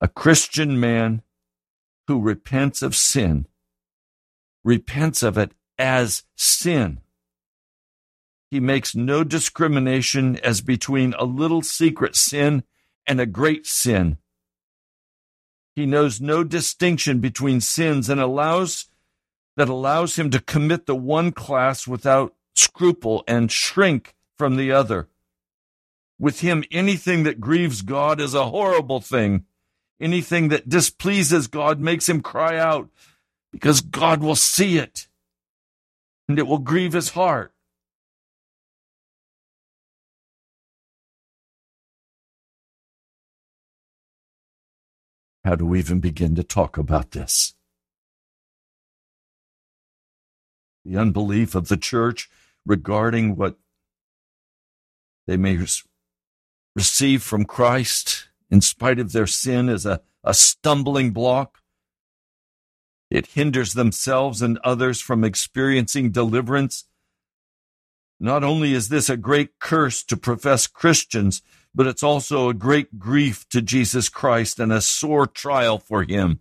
a 0.00 0.08
Christian 0.08 0.80
man 0.80 1.22
who 2.08 2.20
repents 2.20 2.82
of 2.82 2.96
sin 2.96 3.46
repents 4.64 5.22
of 5.22 5.38
it 5.38 5.52
as 5.78 6.24
sin. 6.36 7.00
He 8.50 8.60
makes 8.60 8.94
no 8.94 9.24
discrimination 9.24 10.36
as 10.36 10.60
between 10.60 11.14
a 11.14 11.24
little 11.24 11.62
secret 11.62 12.14
sin 12.16 12.64
and 13.06 13.20
a 13.20 13.26
great 13.26 13.66
sin. 13.66 14.18
He 15.74 15.86
knows 15.86 16.20
no 16.20 16.44
distinction 16.44 17.20
between 17.20 17.60
sins 17.60 18.08
and 18.08 18.20
allows 18.20 18.86
that 19.56 19.68
allows 19.68 20.18
him 20.18 20.30
to 20.30 20.40
commit 20.40 20.86
the 20.86 20.94
one 20.94 21.32
class 21.32 21.86
without 21.86 22.34
scruple 22.54 23.22
and 23.28 23.52
shrink 23.52 24.14
from 24.36 24.56
the 24.56 24.72
other. 24.72 25.08
With 26.18 26.40
him, 26.40 26.64
anything 26.70 27.24
that 27.24 27.40
grieves 27.40 27.82
God 27.82 28.20
is 28.20 28.34
a 28.34 28.46
horrible 28.46 29.00
thing. 29.00 29.44
Anything 30.00 30.48
that 30.48 30.68
displeases 30.68 31.46
God 31.46 31.80
makes 31.80 32.08
him 32.08 32.22
cry 32.22 32.58
out 32.58 32.88
because 33.52 33.80
God 33.80 34.20
will 34.20 34.36
see 34.36 34.78
it 34.78 35.06
and 36.28 36.38
it 36.38 36.46
will 36.46 36.58
grieve 36.58 36.92
his 36.92 37.10
heart. 37.10 37.51
How 45.44 45.56
do 45.56 45.66
we 45.66 45.80
even 45.80 46.00
begin 46.00 46.34
to 46.36 46.44
talk 46.44 46.78
about 46.78 47.10
this? 47.10 47.54
The 50.84 50.96
unbelief 50.96 51.54
of 51.54 51.68
the 51.68 51.76
church 51.76 52.28
regarding 52.64 53.36
what 53.36 53.56
they 55.26 55.36
may 55.36 55.58
receive 56.74 57.22
from 57.22 57.44
Christ 57.44 58.28
in 58.50 58.60
spite 58.60 58.98
of 58.98 59.12
their 59.12 59.26
sin 59.26 59.68
is 59.68 59.86
a, 59.86 60.00
a 60.22 60.34
stumbling 60.34 61.10
block. 61.10 61.58
It 63.10 63.28
hinders 63.28 63.74
themselves 63.74 64.42
and 64.42 64.58
others 64.58 65.00
from 65.00 65.24
experiencing 65.24 66.12
deliverance. 66.12 66.84
Not 68.18 68.44
only 68.44 68.72
is 68.72 68.88
this 68.88 69.08
a 69.08 69.16
great 69.16 69.58
curse 69.58 70.02
to 70.04 70.16
profess 70.16 70.66
Christians, 70.66 71.42
but 71.74 71.86
it's 71.86 72.02
also 72.02 72.48
a 72.48 72.54
great 72.54 72.98
grief 72.98 73.48
to 73.48 73.62
Jesus 73.62 74.08
Christ 74.08 74.58
and 74.58 74.72
a 74.72 74.80
sore 74.80 75.26
trial 75.26 75.78
for 75.78 76.02
him. 76.02 76.40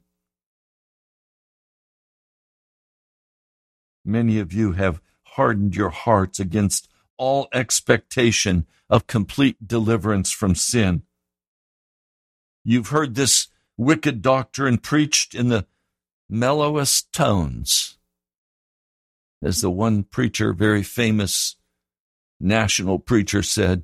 Many 4.04 4.40
of 4.40 4.52
you 4.52 4.74
have 4.74 5.02
hardened 5.24 5.76
your 5.76 5.90
hearts 5.90 6.40
against 6.40 6.90
all 7.18 7.48
expectation 7.54 8.66
of 8.90 9.08
complete 9.08 9.68
deliverance 9.68 10.32
from 10.32 10.56
sin. 10.56 11.04
You've 12.64 12.90
heard 12.90 13.16
this 13.16 13.48
wicked 13.78 14.22
doctrine 14.22 14.78
preached 14.78 15.34
in 15.34 15.48
the 15.48 15.66
mellowest 16.30 17.14
tones. 17.14 17.98
As 19.42 19.62
the 19.62 19.72
one 19.72 20.04
preacher, 20.04 20.54
very 20.54 20.84
famous 20.84 21.56
national 22.40 23.00
preacher, 23.00 23.42
said, 23.42 23.84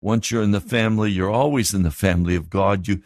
once 0.00 0.30
you're 0.30 0.42
in 0.42 0.52
the 0.52 0.60
family, 0.60 1.10
you're 1.10 1.30
always 1.30 1.74
in 1.74 1.82
the 1.82 1.90
family 1.90 2.36
of 2.36 2.48
God. 2.48 2.86
You, 2.86 3.02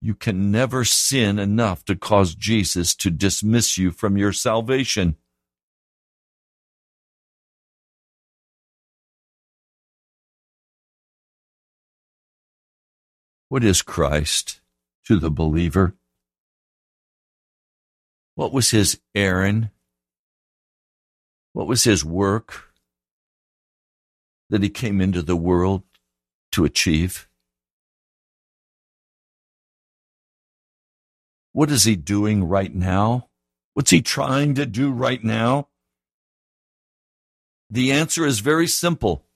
you 0.00 0.14
can 0.14 0.50
never 0.50 0.84
sin 0.84 1.38
enough 1.38 1.84
to 1.86 1.96
cause 1.96 2.34
Jesus 2.34 2.94
to 2.96 3.10
dismiss 3.10 3.76
you 3.76 3.90
from 3.90 4.16
your 4.16 4.32
salvation. 4.32 5.16
What 13.48 13.64
is 13.64 13.82
Christ 13.82 14.60
to 15.06 15.18
the 15.18 15.30
believer? 15.30 15.94
What 18.34 18.52
was 18.52 18.70
his 18.70 19.00
errand? 19.14 19.70
What 21.52 21.66
was 21.66 21.84
his 21.84 22.04
work 22.04 22.70
that 24.50 24.62
he 24.62 24.68
came 24.68 25.00
into 25.00 25.22
the 25.22 25.36
world 25.36 25.82
to 26.56 26.64
achieve? 26.64 27.28
What 31.52 31.70
is 31.70 31.84
he 31.84 31.96
doing 31.96 32.44
right 32.44 32.74
now? 32.74 33.28
What's 33.74 33.90
he 33.90 34.00
trying 34.00 34.54
to 34.54 34.64
do 34.64 34.90
right 34.90 35.22
now? 35.22 35.68
The 37.68 37.92
answer 37.92 38.24
is 38.24 38.40
very 38.40 38.66
simple. 38.66 39.26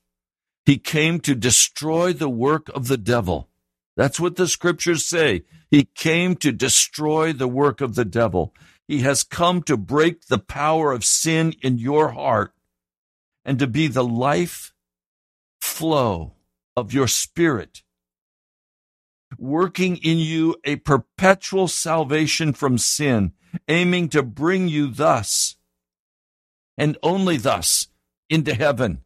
He 0.64 0.78
came 0.78 1.20
to 1.20 1.34
destroy 1.34 2.14
the 2.14 2.30
work 2.30 2.70
of 2.70 2.88
the 2.88 2.96
devil. 2.96 3.50
That's 3.98 4.18
what 4.18 4.36
the 4.36 4.48
scriptures 4.48 5.04
say. 5.04 5.44
He 5.70 5.84
came 5.84 6.36
to 6.36 6.52
destroy 6.52 7.34
the 7.34 7.48
work 7.48 7.82
of 7.82 7.96
the 7.96 8.06
devil. 8.06 8.54
He 8.88 9.00
has 9.00 9.22
come 9.22 9.62
to 9.64 9.76
break 9.76 10.26
the 10.28 10.38
power 10.38 10.92
of 10.92 11.04
sin 11.04 11.54
in 11.60 11.76
your 11.76 12.12
heart 12.12 12.54
and 13.44 13.58
to 13.58 13.66
be 13.66 13.88
the 13.88 14.04
life 14.04 14.72
flow 15.60 16.32
of 16.76 16.92
your 16.92 17.08
spirit, 17.08 17.82
working 19.38 19.96
in 19.96 20.18
you 20.18 20.56
a 20.64 20.76
perpetual 20.76 21.68
salvation 21.68 22.52
from 22.52 22.78
sin, 22.78 23.32
aiming 23.68 24.08
to 24.08 24.22
bring 24.22 24.68
you 24.68 24.88
thus 24.88 25.56
and 26.78 26.96
only 27.02 27.36
thus 27.36 27.88
into 28.28 28.54
heaven. 28.54 29.02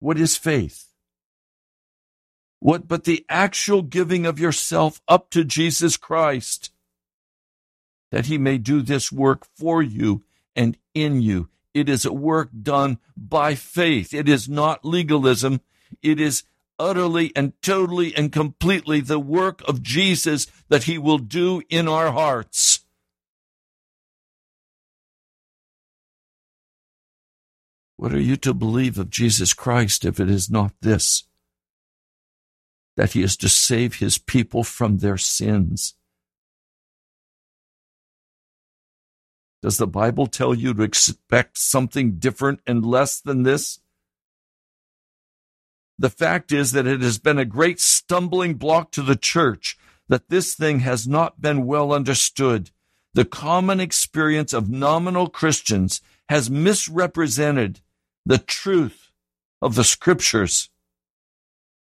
What 0.00 0.18
is 0.18 0.36
faith? 0.36 0.88
What 2.60 2.88
but 2.88 3.04
the 3.04 3.26
actual 3.28 3.82
giving 3.82 4.24
of 4.24 4.38
yourself 4.38 5.00
up 5.06 5.28
to 5.30 5.44
Jesus 5.44 5.96
Christ, 5.98 6.70
that 8.10 8.26
he 8.26 8.38
may 8.38 8.56
do 8.56 8.80
this 8.80 9.12
work 9.12 9.46
for 9.56 9.82
you 9.82 10.24
and 10.56 10.78
in 10.94 11.20
you. 11.20 11.50
It 11.74 11.88
is 11.88 12.06
a 12.06 12.12
work 12.12 12.50
done 12.62 12.98
by 13.16 13.54
faith. 13.54 14.14
It 14.14 14.28
is 14.28 14.48
not 14.48 14.84
legalism. 14.84 15.60
It 16.04 16.20
is 16.20 16.44
utterly 16.78 17.32
and 17.34 17.52
totally 17.62 18.14
and 18.14 18.30
completely 18.30 19.00
the 19.00 19.18
work 19.18 19.62
of 19.66 19.82
Jesus 19.82 20.46
that 20.68 20.84
he 20.84 20.98
will 20.98 21.18
do 21.18 21.62
in 21.68 21.88
our 21.88 22.12
hearts. 22.12 22.80
What 27.96 28.12
are 28.12 28.20
you 28.20 28.36
to 28.36 28.54
believe 28.54 28.98
of 28.98 29.10
Jesus 29.10 29.54
Christ 29.54 30.04
if 30.04 30.20
it 30.20 30.30
is 30.30 30.50
not 30.50 30.72
this? 30.82 31.24
that 32.96 33.12
he 33.12 33.22
is 33.22 33.36
to 33.38 33.48
save 33.48 33.96
his 33.96 34.18
people 34.18 34.62
from 34.62 34.98
their 34.98 35.18
sins. 35.18 35.94
Does 39.62 39.78
the 39.78 39.86
Bible 39.86 40.26
tell 40.26 40.54
you 40.54 40.74
to 40.74 40.82
expect 40.82 41.56
something 41.58 42.18
different 42.18 42.60
and 42.66 42.84
less 42.84 43.20
than 43.20 43.42
this? 43.42 43.80
The 45.98 46.10
fact 46.10 46.52
is 46.52 46.72
that 46.72 46.86
it 46.86 47.00
has 47.02 47.18
been 47.18 47.38
a 47.38 47.44
great 47.44 47.80
stumbling 47.80 48.54
block 48.54 48.90
to 48.92 49.02
the 49.02 49.16
church 49.16 49.76
that 50.08 50.28
this 50.28 50.54
thing 50.54 50.80
has 50.80 51.06
not 51.06 51.40
been 51.40 51.66
well 51.66 51.92
understood. 51.92 52.70
The 53.14 53.24
common 53.24 53.80
experience 53.80 54.52
of 54.52 54.68
nominal 54.68 55.28
Christians 55.28 56.00
has 56.28 56.50
misrepresented 56.50 57.80
the 58.26 58.38
truth 58.38 59.12
of 59.62 59.76
the 59.76 59.84
scriptures 59.84 60.70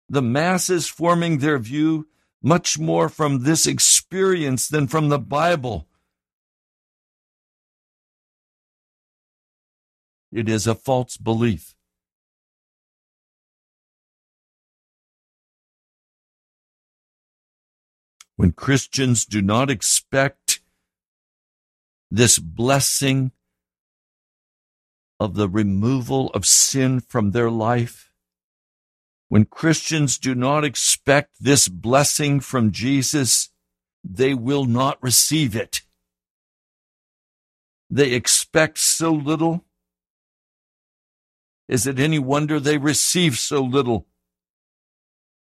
the 0.10 0.22
masses 0.22 0.88
forming 0.88 1.40
their 1.40 1.58
view 1.58 2.08
much 2.42 2.78
more 2.78 3.10
from 3.10 3.44
this 3.44 3.66
experience 3.66 4.68
than 4.68 4.88
from 4.88 5.10
the 5.10 5.20
Bible. 5.20 5.88
It 10.32 10.50
is 10.50 10.68
a 10.68 10.76
false 10.76 11.18
belief. 11.18 11.75
When 18.38 18.52
Christians 18.52 19.26
do 19.26 19.42
not 19.42 19.70
expect 19.70 20.60
this 22.12 22.38
blessing 22.38 23.32
of 25.20 25.36
the 25.36 25.48
removal 25.48 26.30
of 26.32 26.46
sin 26.46 27.00
from 27.00 27.32
their 27.32 27.50
life, 27.50 28.12
when 29.30 29.46
Christians 29.46 30.18
do 30.18 30.36
not 30.36 30.64
expect 30.64 31.32
this 31.40 31.68
blessing 31.68 32.40
from 32.40 32.72
Jesus, 32.72 33.50
they 34.04 34.34
will 34.34 34.66
not 34.66 35.02
receive 35.02 35.56
it. 35.56 35.82
they 37.90 38.12
expect 38.14 38.78
so 38.78 39.12
little? 39.14 39.64
Is 41.68 41.88
it 41.88 42.00
any 42.00 42.20
wonder 42.20 42.60
they 42.60 42.78
receive 42.78 43.38
so 43.38 43.62
little? 43.62 44.08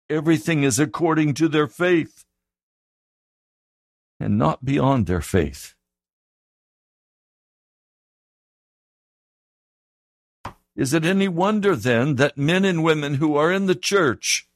Everything 0.10 0.64
is 0.64 0.80
according 0.80 1.34
to 1.36 1.48
their 1.48 1.68
faith 1.68 2.23
and 4.24 4.38
not 4.38 4.64
beyond 4.64 5.06
their 5.06 5.22
faith. 5.22 5.76
Is 10.76 10.94
it 10.94 11.06
any 11.06 11.28
wonder 11.28 11.76
then 11.76 12.16
that 12.16 12.38
men 12.38 12.66
and 12.66 12.84
women 12.84 13.16
who 13.16 13.36
are 13.36 13.52
in 13.52 13.68
the 13.68 13.76
church, 13.76 14.48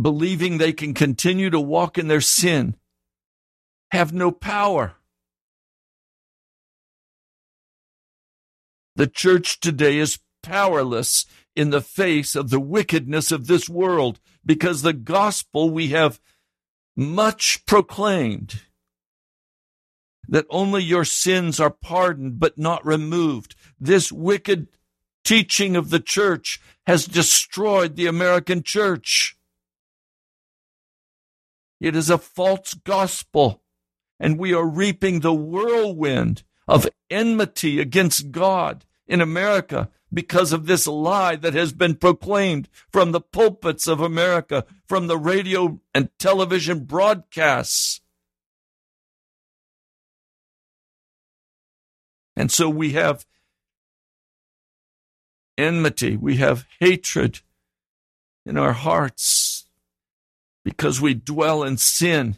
believing 0.00 0.58
they 0.58 0.72
can 0.72 0.94
continue 0.94 1.50
to 1.50 1.60
walk 1.60 1.96
in 1.96 2.08
their 2.08 2.22
sin, 2.22 2.76
have 3.92 4.12
no 4.12 4.32
power? 4.32 4.94
The 8.96 9.06
church 9.06 9.60
today 9.60 9.98
is 9.98 10.18
powerless 10.42 11.26
in 11.54 11.70
the 11.70 11.82
face 11.82 12.34
of 12.34 12.50
the 12.50 12.58
wickedness 12.58 13.30
of 13.30 13.46
this 13.46 13.68
world 13.68 14.18
because 14.44 14.82
the 14.82 14.92
gospel 14.92 15.70
we 15.70 15.88
have 15.88 16.20
much 16.96 17.64
proclaimed 17.64 18.62
that 20.28 20.46
only 20.50 20.82
your 20.82 21.04
sins 21.04 21.58
are 21.58 21.70
pardoned 21.70 22.38
but 22.38 22.58
not 22.58 22.84
removed. 22.84 23.56
This 23.80 24.12
wicked 24.12 24.68
teaching 25.24 25.76
of 25.76 25.90
the 25.90 26.00
church 26.00 26.60
has 26.86 27.06
destroyed 27.06 27.96
the 27.96 28.06
American 28.06 28.62
church. 28.62 29.36
It 31.80 31.94
is 31.94 32.10
a 32.10 32.18
false 32.18 32.74
gospel, 32.74 33.62
and 34.18 34.38
we 34.38 34.52
are 34.52 34.66
reaping 34.66 35.20
the 35.20 35.34
whirlwind 35.34 36.42
of 36.66 36.88
enmity 37.10 37.80
against 37.80 38.30
God 38.30 38.84
in 39.06 39.20
America 39.20 39.88
because 40.12 40.52
of 40.52 40.66
this 40.66 40.86
lie 40.86 41.36
that 41.36 41.54
has 41.54 41.72
been 41.72 41.94
proclaimed 41.94 42.68
from 42.90 43.12
the 43.12 43.20
pulpits 43.20 43.86
of 43.86 44.00
America, 44.00 44.64
from 44.86 45.06
the 45.06 45.18
radio 45.18 45.80
and 45.94 46.10
television 46.18 46.84
broadcasts. 46.84 48.00
And 52.38 52.52
so 52.52 52.70
we 52.70 52.92
have 52.92 53.26
enmity, 55.58 56.16
we 56.16 56.36
have 56.36 56.66
hatred 56.78 57.40
in 58.46 58.56
our 58.56 58.74
hearts 58.74 59.66
because 60.64 61.00
we 61.00 61.14
dwell 61.14 61.64
in 61.64 61.78
sin. 61.78 62.36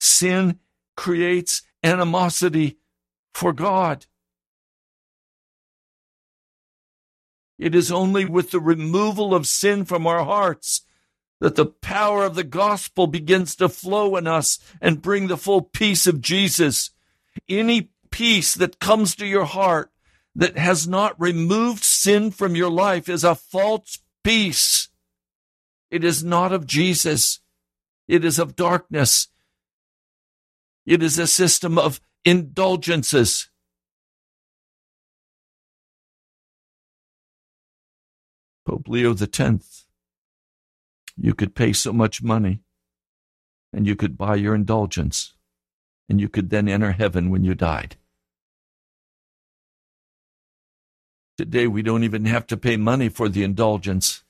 Sin 0.00 0.58
creates 0.96 1.62
animosity 1.84 2.78
for 3.32 3.52
God. 3.52 4.06
It 7.56 7.72
is 7.76 7.92
only 7.92 8.24
with 8.24 8.50
the 8.50 8.58
removal 8.58 9.32
of 9.32 9.46
sin 9.46 9.84
from 9.84 10.08
our 10.08 10.24
hearts 10.24 10.80
that 11.38 11.54
the 11.54 11.66
power 11.66 12.24
of 12.24 12.34
the 12.34 12.42
gospel 12.42 13.06
begins 13.06 13.54
to 13.56 13.68
flow 13.68 14.16
in 14.16 14.26
us 14.26 14.58
and 14.80 15.00
bring 15.00 15.28
the 15.28 15.36
full 15.36 15.62
peace 15.62 16.08
of 16.08 16.20
Jesus. 16.20 16.90
Any 17.48 17.90
peace 18.10 18.54
that 18.54 18.80
comes 18.80 19.14
to 19.16 19.26
your 19.26 19.44
heart 19.44 19.90
that 20.34 20.56
has 20.56 20.86
not 20.86 21.20
removed 21.20 21.84
sin 21.84 22.30
from 22.30 22.54
your 22.54 22.70
life 22.70 23.08
is 23.08 23.24
a 23.24 23.34
false 23.34 23.98
peace. 24.22 24.88
It 25.90 26.04
is 26.04 26.22
not 26.22 26.52
of 26.52 26.66
Jesus. 26.66 27.40
It 28.06 28.24
is 28.24 28.38
of 28.38 28.56
darkness. 28.56 29.28
It 30.86 31.02
is 31.02 31.18
a 31.18 31.26
system 31.26 31.78
of 31.78 32.00
indulgences. 32.24 33.48
Pope 38.66 38.88
Leo 38.88 39.14
X, 39.14 39.86
you 41.16 41.34
could 41.34 41.54
pay 41.54 41.72
so 41.72 41.92
much 41.92 42.22
money 42.22 42.60
and 43.72 43.86
you 43.86 43.96
could 43.96 44.16
buy 44.16 44.36
your 44.36 44.54
indulgence 44.54 45.34
and 46.08 46.20
you 46.20 46.28
could 46.28 46.50
then 46.50 46.68
enter 46.68 46.92
heaven 46.92 47.30
when 47.30 47.44
you 47.44 47.54
died. 47.54 47.96
Today, 51.40 51.66
we 51.66 51.80
don't 51.80 52.04
even 52.04 52.26
have 52.26 52.46
to 52.48 52.56
pay 52.58 52.76
money 52.76 53.08
for 53.08 53.26
the 53.26 53.42
indulgence. 53.42 54.24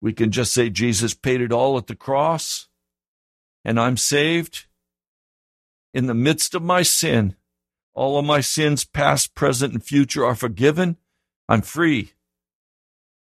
We 0.00 0.12
can 0.12 0.32
just 0.32 0.52
say 0.52 0.68
Jesus 0.68 1.14
paid 1.14 1.40
it 1.40 1.52
all 1.52 1.78
at 1.78 1.86
the 1.86 1.94
cross, 1.94 2.66
and 3.64 3.78
I'm 3.78 3.96
saved. 3.96 4.66
In 5.92 6.06
the 6.06 6.12
midst 6.12 6.56
of 6.56 6.60
my 6.64 6.82
sin, 6.82 7.36
all 7.94 8.18
of 8.18 8.24
my 8.24 8.40
sins, 8.40 8.84
past, 8.84 9.36
present, 9.36 9.74
and 9.74 9.84
future, 9.84 10.26
are 10.26 10.34
forgiven. 10.34 10.96
I'm 11.48 11.62
free. 11.62 12.14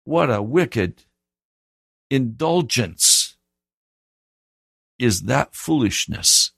What 0.05 0.31
a 0.31 0.41
wicked 0.41 1.03
indulgence 2.09 3.35
is 4.97 5.23
that 5.23 5.53
foolishness. 5.53 6.53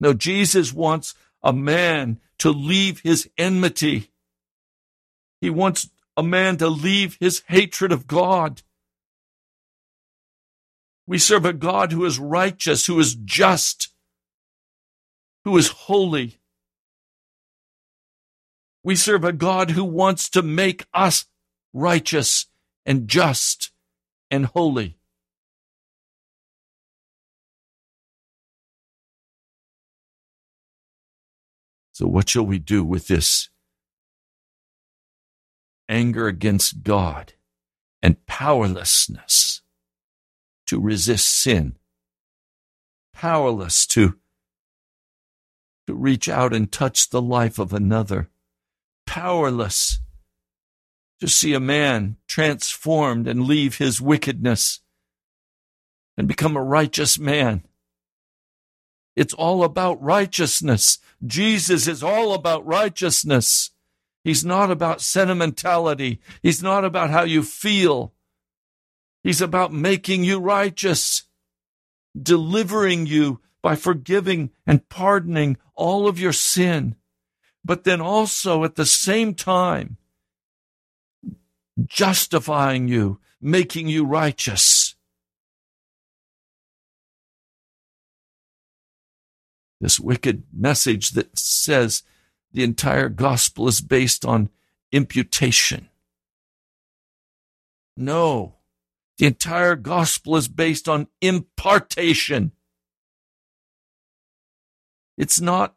No, 0.00 0.14
Jesus 0.14 0.72
wants 0.72 1.14
a 1.44 1.52
man 1.52 2.18
to 2.38 2.50
leave 2.50 3.00
his 3.00 3.30
enmity. 3.38 4.10
He 5.40 5.50
wants 5.50 5.90
a 6.16 6.22
man 6.22 6.56
to 6.56 6.68
leave 6.68 7.18
his 7.20 7.42
hatred 7.48 7.92
of 7.92 8.06
God. 8.06 8.62
We 11.06 11.18
serve 11.18 11.44
a 11.44 11.52
God 11.52 11.92
who 11.92 12.04
is 12.06 12.18
righteous, 12.18 12.86
who 12.86 12.98
is 12.98 13.14
just, 13.14 13.90
who 15.44 15.56
is 15.58 15.68
holy. 15.68 16.40
We 18.82 18.96
serve 18.96 19.24
a 19.24 19.32
God 19.32 19.72
who 19.72 19.84
wants 19.84 20.30
to 20.30 20.42
make 20.42 20.86
us 20.94 21.26
righteous 21.74 22.46
and 22.86 23.06
just 23.06 23.70
and 24.30 24.46
holy. 24.46 24.96
So, 31.94 32.08
what 32.08 32.28
shall 32.28 32.44
we 32.44 32.58
do 32.58 32.82
with 32.82 33.06
this 33.06 33.50
anger 35.88 36.26
against 36.26 36.82
God 36.82 37.34
and 38.02 38.26
powerlessness 38.26 39.62
to 40.66 40.80
resist 40.80 41.28
sin? 41.28 41.76
Powerless 43.12 43.86
to, 43.86 44.18
to 45.86 45.94
reach 45.94 46.28
out 46.28 46.52
and 46.52 46.70
touch 46.70 47.10
the 47.10 47.22
life 47.22 47.60
of 47.60 47.72
another. 47.72 48.28
Powerless 49.06 50.00
to 51.20 51.28
see 51.28 51.54
a 51.54 51.60
man 51.60 52.16
transformed 52.26 53.28
and 53.28 53.44
leave 53.44 53.78
his 53.78 54.00
wickedness 54.00 54.80
and 56.16 56.26
become 56.26 56.56
a 56.56 56.62
righteous 56.62 57.20
man. 57.20 57.62
It's 59.16 59.34
all 59.34 59.64
about 59.64 60.02
righteousness. 60.02 60.98
Jesus 61.24 61.86
is 61.86 62.02
all 62.02 62.34
about 62.34 62.66
righteousness. 62.66 63.70
He's 64.22 64.44
not 64.44 64.70
about 64.70 65.00
sentimentality. 65.00 66.20
He's 66.42 66.62
not 66.62 66.84
about 66.84 67.10
how 67.10 67.22
you 67.22 67.42
feel. 67.42 68.12
He's 69.22 69.40
about 69.40 69.72
making 69.72 70.24
you 70.24 70.38
righteous, 70.38 71.24
delivering 72.20 73.06
you 73.06 73.40
by 73.62 73.74
forgiving 73.74 74.50
and 74.66 74.86
pardoning 74.90 75.56
all 75.74 76.06
of 76.06 76.18
your 76.18 76.34
sin, 76.34 76.96
but 77.64 77.84
then 77.84 78.00
also 78.02 78.62
at 78.64 78.74
the 78.74 78.84
same 78.84 79.34
time, 79.34 79.96
justifying 81.86 82.88
you, 82.88 83.18
making 83.40 83.88
you 83.88 84.04
righteous. 84.04 84.83
This 89.84 90.00
wicked 90.00 90.44
message 90.50 91.10
that 91.10 91.38
says 91.38 92.04
the 92.52 92.64
entire 92.64 93.10
gospel 93.10 93.68
is 93.68 93.82
based 93.82 94.24
on 94.24 94.48
imputation. 94.92 95.90
No, 97.94 98.54
the 99.18 99.26
entire 99.26 99.76
gospel 99.76 100.36
is 100.36 100.48
based 100.48 100.88
on 100.88 101.08
impartation. 101.20 102.52
It's 105.18 105.38
not 105.38 105.74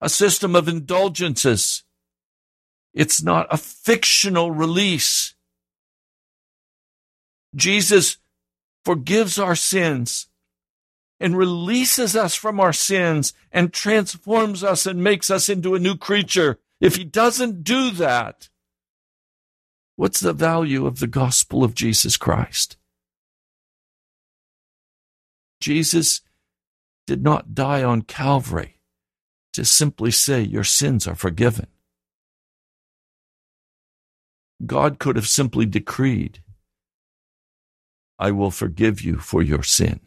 a 0.00 0.08
system 0.08 0.56
of 0.56 0.66
indulgences. 0.66 1.84
It's 2.92 3.22
not 3.22 3.46
a 3.48 3.58
fictional 3.58 4.50
release. 4.50 5.36
Jesus 7.54 8.16
forgives 8.84 9.38
our 9.38 9.54
sins 9.54 10.26
and 11.18 11.36
releases 11.36 12.14
us 12.14 12.34
from 12.34 12.60
our 12.60 12.72
sins 12.72 13.32
and 13.50 13.72
transforms 13.72 14.62
us 14.62 14.86
and 14.86 15.02
makes 15.02 15.30
us 15.30 15.48
into 15.48 15.74
a 15.74 15.78
new 15.78 15.96
creature. 15.96 16.58
If 16.80 16.96
he 16.96 17.04
doesn't 17.04 17.64
do 17.64 17.90
that, 17.92 18.48
what's 19.96 20.20
the 20.20 20.32
value 20.32 20.86
of 20.86 21.00
the 21.00 21.06
gospel 21.06 21.64
of 21.64 21.74
Jesus 21.74 22.16
Christ? 22.16 22.76
Jesus 25.60 26.20
did 27.06 27.22
not 27.22 27.54
die 27.54 27.82
on 27.82 28.02
Calvary 28.02 28.78
to 29.54 29.64
simply 29.64 30.10
say, 30.10 30.42
Your 30.42 30.64
sins 30.64 31.08
are 31.08 31.14
forgiven. 31.14 31.68
God 34.64 34.98
could 34.98 35.16
have 35.16 35.28
simply 35.28 35.66
decreed, 35.66 36.42
I 38.18 38.30
will 38.30 38.50
forgive 38.50 39.00
you 39.00 39.16
for 39.18 39.42
your 39.42 39.62
sin. 39.62 40.00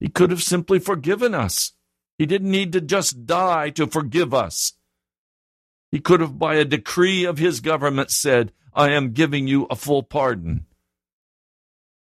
He 0.00 0.08
could 0.08 0.30
have 0.30 0.42
simply 0.42 0.78
forgiven 0.78 1.34
us. 1.34 1.72
He 2.18 2.26
didn't 2.26 2.50
need 2.50 2.72
to 2.72 2.80
just 2.80 3.26
die 3.26 3.70
to 3.70 3.86
forgive 3.86 4.34
us. 4.34 4.74
He 5.90 6.00
could 6.00 6.20
have, 6.20 6.38
by 6.38 6.56
a 6.56 6.64
decree 6.64 7.24
of 7.24 7.38
his 7.38 7.60
government, 7.60 8.10
said, 8.10 8.52
I 8.74 8.90
am 8.90 9.12
giving 9.12 9.48
you 9.48 9.66
a 9.70 9.76
full 9.76 10.02
pardon. 10.02 10.66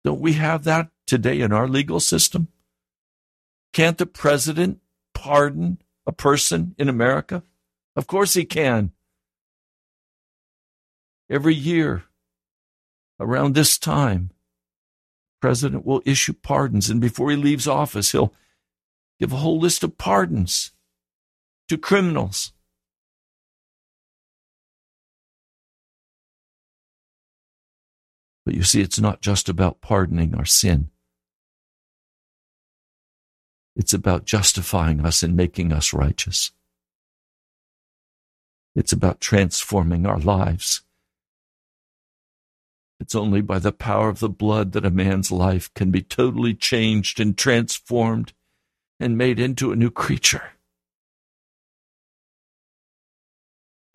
Don't 0.05 0.21
we 0.21 0.35
have 0.35 0.65
that 0.65 0.91
today 1.07 1.41
in 1.41 1.53
our 1.53 1.69
legal 1.69 2.01
system? 2.01 2.49
Can't 3.73 3.99
the 3.99 4.07
president 4.07 4.81
pardon 5.15 5.81
a 6.07 6.13
person 6.13 6.75
in 6.79 6.89
America? 6.89 7.43
Of 7.95 8.07
course 8.07 8.35
he 8.35 8.45
can. 8.45 8.93
Every 11.29 11.55
year, 11.55 12.05
around 13.21 13.55
this 13.55 13.79
time, 13.79 14.31
president 15.41 15.87
will 15.87 16.03
issue 16.05 16.33
pardons, 16.33 16.91
and 16.91 17.01
before 17.01 17.31
he 17.31 17.37
leaves 17.37 17.67
office, 17.67 18.13
he'll 18.13 18.33
give 19.19 19.33
a 19.33 19.37
whole 19.37 19.59
list 19.59 19.83
of 19.83 19.99
pardons 19.99 20.73
to 21.69 21.79
criminals. 21.79 22.53
But 28.45 28.55
you 28.55 28.63
see, 28.63 28.81
it's 28.81 28.99
not 28.99 29.21
just 29.21 29.49
about 29.49 29.81
pardoning 29.81 30.35
our 30.35 30.45
sin. 30.45 30.91
It's 33.77 33.95
about 33.95 34.25
justifying 34.25 35.05
us 35.05 35.23
and 35.23 35.37
making 35.37 35.73
us 35.73 35.93
righteous. 35.93 36.53
It's 38.75 38.93
about 38.93 39.21
transforming 39.21 40.07
our 40.07 40.19
lives. 40.19 40.83
It's 43.01 43.15
only 43.15 43.41
by 43.41 43.59
the 43.59 43.73
power 43.73 44.11
of 44.11 44.21
the 44.21 44.29
blood 44.29 44.73
that 44.73 44.85
a 44.85 44.91
man's 44.91 45.33
life 45.33 45.73
can 45.73 45.91
be 45.91 46.03
totally 46.03 46.53
changed 46.53 47.19
and 47.19 47.37
transformed 47.37 48.35
and 49.01 49.17
made 49.17 49.41
into 49.41 49.73
a 49.73 49.77
new 49.77 49.91
creature. 49.91 50.53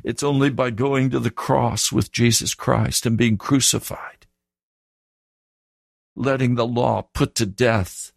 It's 0.04 0.24
only 0.24 0.50
by 0.50 0.72
going 0.72 1.12
to 1.12 1.20
the 1.20 1.32
cross 1.32 1.92
with 1.92 2.12
Jesus 2.12 2.56
Christ 2.56 3.06
and 3.06 3.18
being 3.18 3.38
crucified, 3.38 4.26
letting 6.16 6.56
the 6.56 6.68
law 6.68 7.04
put 7.14 7.36
to 7.36 7.46
death 7.46 8.12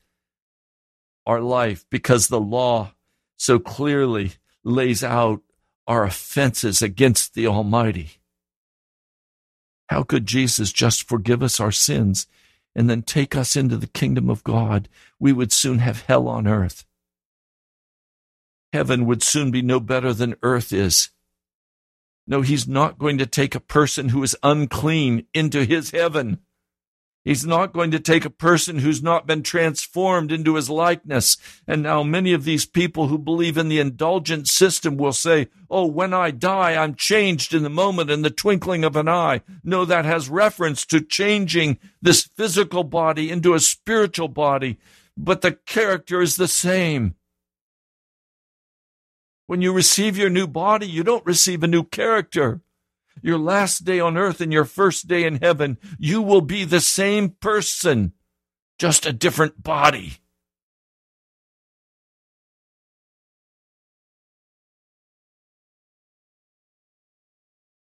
our 1.26 1.40
life 1.40 1.84
because 1.90 2.28
the 2.28 2.40
law 2.40 2.92
so 3.36 3.58
clearly 3.58 4.32
lays 4.64 5.04
out 5.04 5.42
our 5.86 6.04
offenses 6.04 6.80
against 6.80 7.34
the 7.34 7.46
Almighty. 7.46 8.20
How 9.88 10.02
could 10.02 10.26
Jesus 10.26 10.72
just 10.72 11.08
forgive 11.08 11.42
us 11.42 11.60
our 11.60 11.72
sins 11.72 12.26
and 12.74 12.88
then 12.88 13.02
take 13.02 13.34
us 13.34 13.56
into 13.56 13.76
the 13.76 13.86
kingdom 13.86 14.28
of 14.28 14.44
God? 14.44 14.88
We 15.18 15.32
would 15.32 15.52
soon 15.52 15.78
have 15.78 16.02
hell 16.02 16.28
on 16.28 16.46
earth. 16.46 16.84
Heaven 18.72 19.06
would 19.06 19.22
soon 19.22 19.50
be 19.50 19.62
no 19.62 19.80
better 19.80 20.12
than 20.12 20.36
earth 20.42 20.72
is. 20.72 21.10
No, 22.26 22.42
he's 22.42 22.68
not 22.68 22.98
going 22.98 23.16
to 23.18 23.26
take 23.26 23.54
a 23.54 23.60
person 23.60 24.10
who 24.10 24.22
is 24.22 24.36
unclean 24.42 25.26
into 25.32 25.64
his 25.64 25.92
heaven. 25.92 26.40
He's 27.28 27.44
not 27.44 27.74
going 27.74 27.90
to 27.90 28.00
take 28.00 28.24
a 28.24 28.30
person 28.30 28.78
who's 28.78 29.02
not 29.02 29.26
been 29.26 29.42
transformed 29.42 30.32
into 30.32 30.54
his 30.54 30.70
likeness. 30.70 31.36
And 31.66 31.82
now 31.82 32.02
many 32.02 32.32
of 32.32 32.44
these 32.44 32.64
people 32.64 33.08
who 33.08 33.18
believe 33.18 33.58
in 33.58 33.68
the 33.68 33.80
indulgent 33.80 34.48
system 34.48 34.96
will 34.96 35.12
say, 35.12 35.48
Oh, 35.68 35.84
when 35.84 36.14
I 36.14 36.30
die, 36.30 36.74
I'm 36.74 36.94
changed 36.94 37.52
in 37.52 37.64
the 37.64 37.68
moment 37.68 38.08
in 38.08 38.22
the 38.22 38.30
twinkling 38.30 38.82
of 38.82 38.96
an 38.96 39.10
eye. 39.10 39.42
No, 39.62 39.84
that 39.84 40.06
has 40.06 40.30
reference 40.30 40.86
to 40.86 41.02
changing 41.02 41.78
this 42.00 42.30
physical 42.34 42.82
body 42.82 43.30
into 43.30 43.52
a 43.52 43.60
spiritual 43.60 44.28
body, 44.28 44.78
but 45.14 45.42
the 45.42 45.52
character 45.52 46.22
is 46.22 46.36
the 46.36 46.48
same. 46.48 47.14
When 49.46 49.60
you 49.60 49.74
receive 49.74 50.16
your 50.16 50.30
new 50.30 50.46
body, 50.46 50.86
you 50.86 51.04
don't 51.04 51.26
receive 51.26 51.62
a 51.62 51.68
new 51.68 51.84
character 51.84 52.62
your 53.22 53.38
last 53.38 53.84
day 53.84 54.00
on 54.00 54.16
earth 54.16 54.40
and 54.40 54.52
your 54.52 54.64
first 54.64 55.08
day 55.08 55.24
in 55.24 55.36
heaven, 55.36 55.78
you 55.98 56.22
will 56.22 56.40
be 56.40 56.64
the 56.64 56.80
same 56.80 57.30
person, 57.30 58.12
just 58.78 59.06
a 59.06 59.12
different 59.12 59.62
body. 59.62 60.18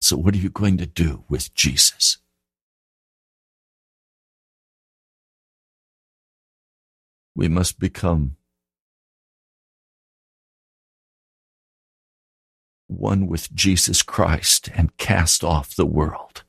So, 0.00 0.16
what 0.16 0.34
are 0.34 0.38
you 0.38 0.50
going 0.50 0.76
to 0.76 0.86
do 0.86 1.24
with 1.28 1.52
Jesus? 1.54 2.18
We 7.34 7.48
must 7.48 7.80
become 7.80 8.36
one 12.86 13.26
with 13.26 13.52
Jesus 13.52 14.02
Christ 14.02 14.70
and 14.74 14.96
cast 14.96 15.42
off 15.42 15.74
the 15.74 15.86
world, 15.86 16.44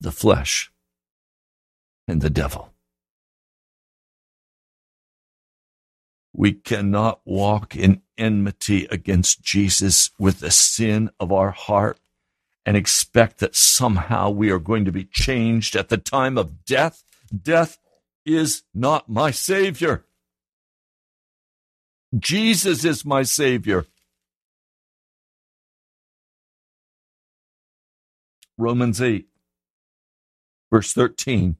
the 0.00 0.12
flesh, 0.12 0.72
and 2.08 2.20
the 2.20 2.30
devil. 2.30 2.72
We 6.32 6.52
cannot 6.52 7.20
walk 7.24 7.74
in 7.76 8.02
enmity 8.16 8.86
against 8.90 9.42
Jesus 9.42 10.10
with 10.18 10.40
the 10.40 10.50
sin 10.50 11.10
of 11.18 11.32
our 11.32 11.50
heart 11.50 11.98
and 12.64 12.76
expect 12.76 13.38
that 13.38 13.56
somehow 13.56 14.30
we 14.30 14.50
are 14.50 14.58
going 14.58 14.84
to 14.84 14.92
be 14.92 15.04
changed 15.04 15.74
at 15.74 15.88
the 15.88 15.96
time 15.96 16.38
of 16.38 16.64
death. 16.64 17.02
Death 17.42 17.78
is 18.24 18.62
not 18.74 19.08
my 19.08 19.30
Savior. 19.30 20.04
Jesus 22.18 22.84
is 22.84 23.04
my 23.04 23.22
Savior. 23.22 23.86
Romans 28.58 29.00
8, 29.00 29.26
verse 30.72 30.92
13. 30.92 31.56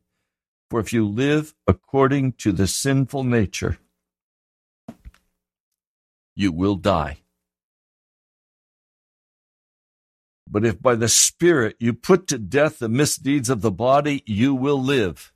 For 0.68 0.80
if 0.80 0.92
you 0.92 1.06
live 1.06 1.54
according 1.66 2.32
to 2.32 2.52
the 2.52 2.66
sinful 2.66 3.24
nature, 3.24 3.78
you 6.36 6.52
will 6.52 6.76
die. 6.76 7.18
But 10.48 10.64
if 10.64 10.82
by 10.82 10.96
the 10.96 11.08
Spirit 11.08 11.76
you 11.78 11.92
put 11.92 12.26
to 12.28 12.38
death 12.38 12.80
the 12.80 12.88
misdeeds 12.88 13.50
of 13.50 13.60
the 13.60 13.70
body, 13.70 14.22
you 14.26 14.54
will 14.54 14.82
live. 14.82 15.32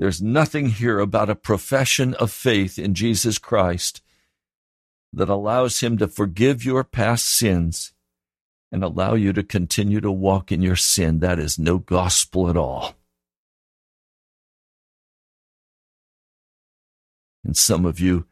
There's 0.00 0.22
nothing 0.22 0.70
here 0.70 0.98
about 0.98 1.28
a 1.28 1.34
profession 1.34 2.14
of 2.14 2.32
faith 2.32 2.78
in 2.78 2.94
Jesus 2.94 3.36
Christ 3.36 4.00
that 5.12 5.28
allows 5.28 5.80
Him 5.80 5.98
to 5.98 6.08
forgive 6.08 6.64
your 6.64 6.84
past 6.84 7.28
sins 7.28 7.92
and 8.72 8.82
allow 8.82 9.12
you 9.12 9.34
to 9.34 9.42
continue 9.42 10.00
to 10.00 10.10
walk 10.10 10.50
in 10.50 10.62
your 10.62 10.74
sin. 10.74 11.18
That 11.18 11.38
is 11.38 11.58
no 11.58 11.76
gospel 11.76 12.48
at 12.48 12.56
all. 12.56 12.94
And 17.44 17.54
some 17.54 17.84
of 17.84 18.00
you 18.00 18.24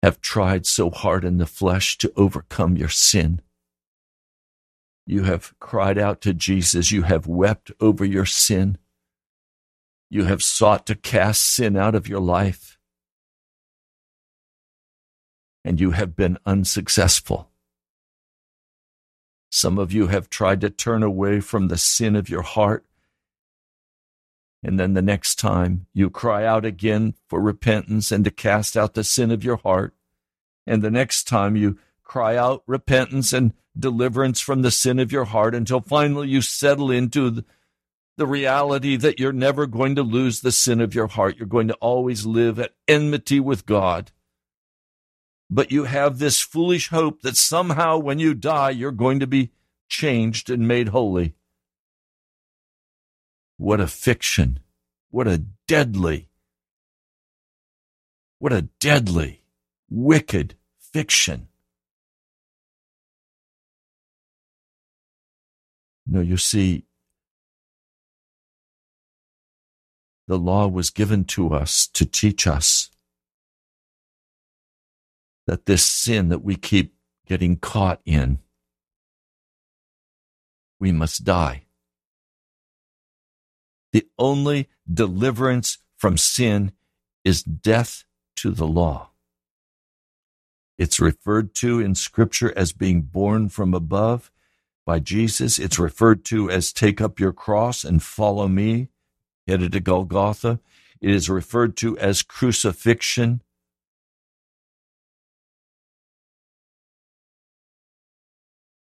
have 0.00 0.20
tried 0.20 0.64
so 0.64 0.90
hard 0.90 1.24
in 1.24 1.38
the 1.38 1.46
flesh 1.46 1.98
to 1.98 2.12
overcome 2.14 2.76
your 2.76 2.88
sin. 2.88 3.40
You 5.06 5.24
have 5.24 5.58
cried 5.58 5.98
out 5.98 6.20
to 6.20 6.32
Jesus. 6.32 6.92
You 6.92 7.02
have 7.02 7.26
wept 7.26 7.72
over 7.80 8.04
your 8.04 8.26
sin. 8.26 8.78
You 10.08 10.24
have 10.24 10.42
sought 10.42 10.86
to 10.86 10.94
cast 10.94 11.42
sin 11.42 11.76
out 11.76 11.94
of 11.94 12.08
your 12.08 12.20
life, 12.20 12.78
and 15.64 15.80
you 15.80 15.90
have 15.90 16.14
been 16.14 16.38
unsuccessful. 16.46 17.50
Some 19.50 19.78
of 19.78 19.92
you 19.92 20.06
have 20.08 20.30
tried 20.30 20.60
to 20.60 20.70
turn 20.70 21.02
away 21.02 21.40
from 21.40 21.68
the 21.68 21.78
sin 21.78 22.14
of 22.14 22.28
your 22.28 22.42
heart, 22.42 22.84
and 24.62 24.78
then 24.78 24.94
the 24.94 25.02
next 25.02 25.36
time 25.36 25.86
you 25.92 26.08
cry 26.08 26.44
out 26.44 26.64
again 26.64 27.14
for 27.28 27.40
repentance 27.40 28.12
and 28.12 28.24
to 28.24 28.30
cast 28.30 28.76
out 28.76 28.94
the 28.94 29.04
sin 29.04 29.30
of 29.30 29.42
your 29.42 29.56
heart, 29.56 29.94
and 30.66 30.82
the 30.82 30.90
next 30.90 31.24
time 31.24 31.56
you 31.56 31.78
cry 32.04 32.36
out 32.36 32.62
repentance 32.66 33.32
and 33.32 33.52
deliverance 33.76 34.40
from 34.40 34.62
the 34.62 34.70
sin 34.70 34.98
of 35.00 35.10
your 35.10 35.24
heart 35.24 35.54
until 35.54 35.80
finally 35.80 36.28
you 36.28 36.40
settle 36.40 36.90
into 36.90 37.44
the 38.16 38.26
reality 38.26 38.96
that 38.96 39.20
you're 39.20 39.32
never 39.32 39.66
going 39.66 39.94
to 39.96 40.02
lose 40.02 40.40
the 40.40 40.52
sin 40.52 40.80
of 40.80 40.94
your 40.94 41.08
heart. 41.08 41.36
You're 41.36 41.46
going 41.46 41.68
to 41.68 41.74
always 41.74 42.26
live 42.26 42.58
at 42.58 42.74
enmity 42.88 43.40
with 43.40 43.66
God. 43.66 44.12
But 45.50 45.70
you 45.70 45.84
have 45.84 46.18
this 46.18 46.40
foolish 46.40 46.88
hope 46.88 47.22
that 47.22 47.36
somehow 47.36 47.98
when 47.98 48.18
you 48.18 48.34
die, 48.34 48.70
you're 48.70 48.90
going 48.92 49.20
to 49.20 49.26
be 49.26 49.52
changed 49.88 50.50
and 50.50 50.66
made 50.66 50.88
holy. 50.88 51.34
What 53.58 53.80
a 53.80 53.86
fiction. 53.86 54.60
what 55.10 55.28
a 55.28 55.38
deadly, 55.66 56.28
what 58.38 58.52
a 58.52 58.62
deadly, 58.80 59.42
wicked 59.88 60.56
fiction. 60.78 61.48
No, 66.06 66.20
you 66.20 66.36
see, 66.36 66.85
the 70.26 70.38
law 70.38 70.66
was 70.66 70.90
given 70.90 71.24
to 71.24 71.54
us 71.54 71.86
to 71.88 72.04
teach 72.04 72.46
us 72.46 72.90
that 75.46 75.66
this 75.66 75.84
sin 75.84 76.28
that 76.28 76.42
we 76.42 76.56
keep 76.56 76.94
getting 77.26 77.56
caught 77.56 78.00
in, 78.04 78.38
we 80.80 80.92
must 80.92 81.24
die. 81.24 81.64
The 83.92 84.06
only 84.18 84.68
deliverance 84.92 85.78
from 85.96 86.18
sin 86.18 86.72
is 87.24 87.42
death 87.42 88.04
to 88.36 88.50
the 88.50 88.66
law. 88.66 89.10
It's 90.78 91.00
referred 91.00 91.54
to 91.56 91.80
in 91.80 91.94
Scripture 91.94 92.52
as 92.56 92.72
being 92.72 93.02
born 93.02 93.48
from 93.48 93.72
above 93.72 94.30
by 94.84 94.98
Jesus. 94.98 95.58
It's 95.58 95.78
referred 95.78 96.24
to 96.26 96.50
as 96.50 96.72
take 96.72 97.00
up 97.00 97.18
your 97.18 97.32
cross 97.32 97.82
and 97.84 98.02
follow 98.02 98.46
me, 98.46 98.88
headed 99.46 99.72
to 99.72 99.80
Golgotha. 99.80 100.60
It 101.00 101.10
is 101.10 101.30
referred 101.30 101.76
to 101.78 101.96
as 101.98 102.22
crucifixion. 102.22 103.42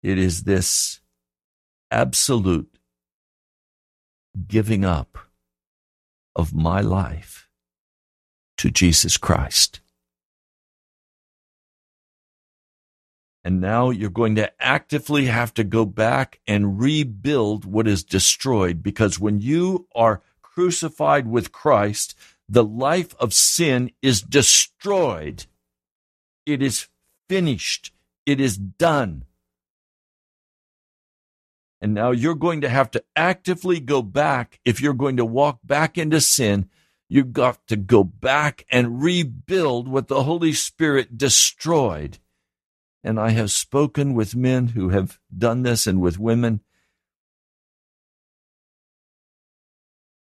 It 0.01 0.17
is 0.17 0.43
this 0.43 1.01
absolute 1.91 2.77
giving 4.47 4.85
up 4.85 5.17
of 6.35 6.53
my 6.53 6.81
life 6.81 7.49
to 8.57 8.69
Jesus 8.69 9.17
Christ. 9.17 9.81
And 13.43 13.61
now 13.61 13.89
you're 13.89 14.09
going 14.09 14.35
to 14.35 14.51
actively 14.61 15.25
have 15.25 15.53
to 15.55 15.63
go 15.63 15.85
back 15.85 16.39
and 16.45 16.79
rebuild 16.79 17.65
what 17.65 17.87
is 17.87 18.03
destroyed 18.03 18.83
because 18.83 19.19
when 19.19 19.39
you 19.39 19.87
are 19.95 20.21
crucified 20.59 21.25
with 21.25 21.53
Christ, 21.53 22.17
the 22.49 22.65
life 22.65 23.15
of 23.17 23.33
sin 23.33 23.91
is 24.01 24.21
destroyed. 24.21 25.45
It 26.45 26.61
is 26.61 26.89
finished. 27.29 27.93
It 28.25 28.41
is 28.41 28.57
done. 28.57 29.23
And 31.79 31.93
now 31.93 32.11
you're 32.11 32.35
going 32.35 32.59
to 32.59 32.67
have 32.67 32.91
to 32.91 33.03
actively 33.15 33.79
go 33.79 34.01
back. 34.01 34.59
If 34.65 34.81
you're 34.81 34.93
going 34.93 35.15
to 35.15 35.23
walk 35.23 35.59
back 35.63 35.97
into 35.97 36.19
sin, 36.19 36.67
you've 37.07 37.31
got 37.31 37.65
to 37.67 37.77
go 37.77 38.03
back 38.03 38.65
and 38.69 39.01
rebuild 39.01 39.87
what 39.87 40.09
the 40.09 40.23
Holy 40.23 40.51
Spirit 40.51 41.17
destroyed. 41.17 42.17
And 43.01 43.17
I 43.17 43.29
have 43.29 43.49
spoken 43.49 44.13
with 44.13 44.35
men 44.35 44.69
who 44.69 44.89
have 44.89 45.21
done 45.33 45.63
this 45.63 45.87
and 45.87 46.01
with 46.01 46.19
women. 46.19 46.59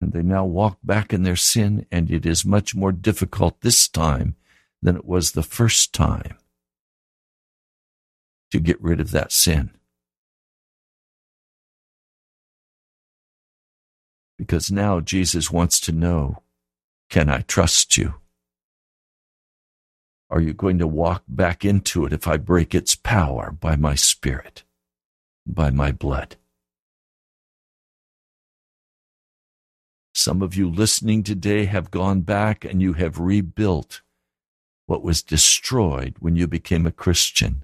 And 0.04 0.12
they 0.12 0.22
now 0.22 0.44
walk 0.44 0.76
back 0.84 1.14
in 1.14 1.22
their 1.22 1.34
sin, 1.34 1.86
and 1.90 2.10
it 2.10 2.26
is 2.26 2.44
much 2.44 2.74
more 2.74 2.92
difficult 2.92 3.62
this 3.62 3.88
time 3.88 4.36
than 4.82 4.96
it 4.96 5.06
was 5.06 5.32
the 5.32 5.42
first 5.42 5.94
time 5.94 6.36
to 8.50 8.60
get 8.60 8.78
rid 8.82 9.00
of 9.00 9.12
that 9.12 9.32
sin. 9.32 9.70
Because 14.36 14.70
now 14.70 15.00
Jesus 15.00 15.50
wants 15.50 15.80
to 15.80 15.90
know 15.90 16.42
can 17.08 17.30
I 17.30 17.40
trust 17.40 17.96
you? 17.96 18.16
Are 20.28 20.42
you 20.42 20.52
going 20.52 20.78
to 20.80 20.86
walk 20.86 21.22
back 21.26 21.64
into 21.64 22.04
it 22.04 22.12
if 22.12 22.28
I 22.28 22.36
break 22.36 22.74
its 22.74 22.94
power 22.94 23.50
by 23.50 23.76
my 23.76 23.94
spirit, 23.94 24.64
by 25.46 25.70
my 25.70 25.92
blood? 25.92 26.36
Some 30.24 30.40
of 30.40 30.56
you 30.56 30.70
listening 30.70 31.22
today 31.22 31.66
have 31.66 31.90
gone 31.90 32.22
back 32.22 32.64
and 32.64 32.80
you 32.80 32.94
have 32.94 33.18
rebuilt 33.18 34.00
what 34.86 35.02
was 35.02 35.22
destroyed 35.22 36.16
when 36.18 36.34
you 36.34 36.46
became 36.46 36.86
a 36.86 36.90
Christian. 36.90 37.62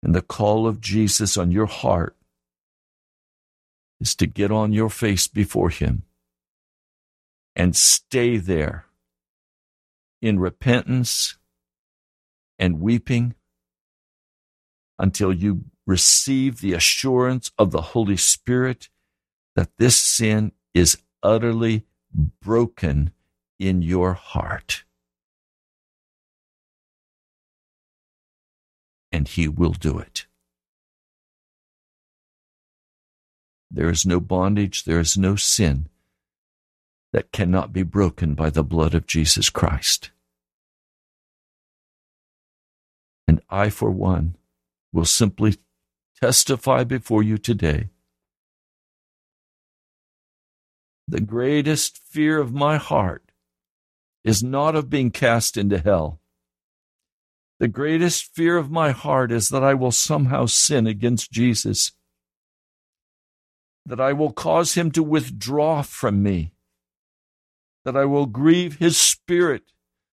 And 0.00 0.14
the 0.14 0.22
call 0.22 0.68
of 0.68 0.80
Jesus 0.80 1.36
on 1.36 1.50
your 1.50 1.66
heart 1.66 2.14
is 4.00 4.14
to 4.14 4.28
get 4.28 4.52
on 4.52 4.72
your 4.72 4.90
face 4.90 5.26
before 5.26 5.70
Him 5.70 6.04
and 7.56 7.74
stay 7.74 8.36
there 8.36 8.86
in 10.20 10.38
repentance 10.38 11.36
and 12.60 12.80
weeping 12.80 13.34
until 15.00 15.32
you 15.32 15.64
receive 15.86 16.60
the 16.60 16.72
assurance 16.72 17.50
of 17.58 17.70
the 17.70 17.80
Holy 17.80 18.16
Spirit 18.16 18.88
that 19.56 19.70
this 19.78 19.96
sin 19.96 20.52
is 20.74 20.98
utterly 21.22 21.84
broken 22.40 23.12
in 23.58 23.82
your 23.82 24.14
heart. 24.14 24.84
And 29.10 29.28
He 29.28 29.48
will 29.48 29.72
do 29.72 29.98
it. 29.98 30.26
There 33.70 33.90
is 33.90 34.04
no 34.04 34.20
bondage, 34.20 34.84
there 34.84 35.00
is 35.00 35.16
no 35.16 35.36
sin 35.36 35.88
that 37.12 37.32
cannot 37.32 37.72
be 37.72 37.82
broken 37.82 38.34
by 38.34 38.50
the 38.50 38.62
blood 38.62 38.94
of 38.94 39.06
Jesus 39.06 39.50
Christ. 39.50 40.10
And 43.28 43.40
I, 43.48 43.70
for 43.70 43.90
one, 43.90 44.36
will 44.92 45.04
simply 45.04 45.56
testify 46.22 46.84
before 46.84 47.20
you 47.20 47.36
today. 47.36 47.88
The 51.08 51.20
greatest 51.20 51.98
fear 51.98 52.38
of 52.38 52.52
my 52.52 52.76
heart 52.76 53.32
is 54.22 54.40
not 54.40 54.76
of 54.76 54.88
being 54.88 55.10
cast 55.10 55.56
into 55.56 55.78
hell. 55.78 56.20
The 57.58 57.66
greatest 57.66 58.32
fear 58.36 58.56
of 58.56 58.70
my 58.70 58.92
heart 58.92 59.32
is 59.32 59.48
that 59.48 59.64
I 59.64 59.74
will 59.74 59.90
somehow 59.90 60.46
sin 60.46 60.86
against 60.86 61.32
Jesus 61.32 61.90
that 63.84 64.00
I 64.00 64.12
will 64.12 64.32
cause 64.32 64.74
him 64.74 64.92
to 64.92 65.02
withdraw 65.02 65.82
from 65.82 66.22
me, 66.22 66.52
that 67.84 67.96
I 67.96 68.04
will 68.04 68.26
grieve 68.26 68.78
his 68.78 68.96
spirit, 68.96 69.64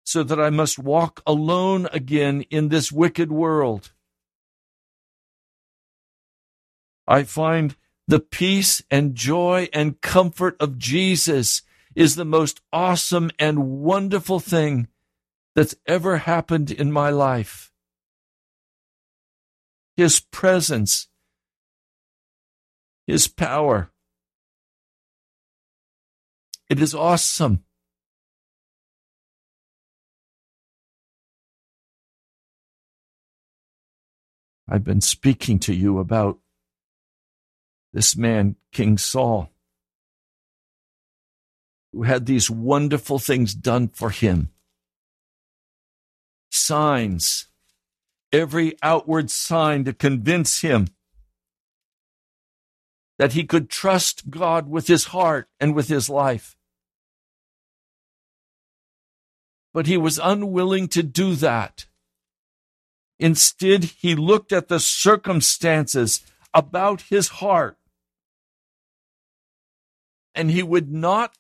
so 0.04 0.22
that 0.22 0.40
I 0.40 0.48
must 0.48 0.78
walk 0.78 1.22
alone 1.26 1.86
again 1.92 2.46
in 2.48 2.70
this 2.70 2.90
wicked 2.90 3.30
world. 3.30 3.92
I 7.08 7.24
find 7.24 7.74
the 8.06 8.20
peace 8.20 8.80
and 8.88 9.16
joy 9.16 9.68
and 9.72 10.00
comfort 10.00 10.56
of 10.60 10.78
Jesus 10.78 11.62
is 11.96 12.14
the 12.14 12.24
most 12.24 12.60
awesome 12.72 13.32
and 13.38 13.80
wonderful 13.80 14.38
thing 14.38 14.86
that's 15.56 15.74
ever 15.86 16.18
happened 16.18 16.70
in 16.70 16.92
my 16.92 17.10
life. 17.10 17.72
His 19.96 20.20
presence 20.20 21.08
his 23.08 23.26
power. 23.26 23.90
It 26.68 26.78
is 26.78 26.94
awesome. 26.94 27.64
I've 34.68 34.84
been 34.84 35.00
speaking 35.00 35.58
to 35.60 35.72
you 35.74 35.98
about 35.98 36.38
this 37.98 38.16
man, 38.16 38.54
King 38.70 38.96
Saul, 38.96 39.50
who 41.92 42.04
had 42.04 42.26
these 42.26 42.48
wonderful 42.48 43.18
things 43.18 43.54
done 43.54 43.88
for 43.88 44.10
him 44.10 44.50
signs, 46.48 47.48
every 48.32 48.76
outward 48.84 49.32
sign 49.32 49.82
to 49.82 49.92
convince 49.92 50.60
him 50.60 50.86
that 53.18 53.32
he 53.32 53.42
could 53.42 53.68
trust 53.68 54.30
God 54.30 54.68
with 54.68 54.86
his 54.86 55.06
heart 55.06 55.48
and 55.58 55.74
with 55.74 55.88
his 55.88 56.08
life. 56.08 56.56
But 59.74 59.88
he 59.88 59.96
was 59.96 60.20
unwilling 60.22 60.86
to 60.90 61.02
do 61.02 61.34
that. 61.34 61.86
Instead, 63.18 63.82
he 63.82 64.14
looked 64.14 64.52
at 64.52 64.68
the 64.68 64.78
circumstances 64.78 66.24
about 66.54 67.02
his 67.10 67.28
heart 67.28 67.77
and 70.38 70.52
he 70.52 70.62
would 70.62 70.90
not 70.90 71.36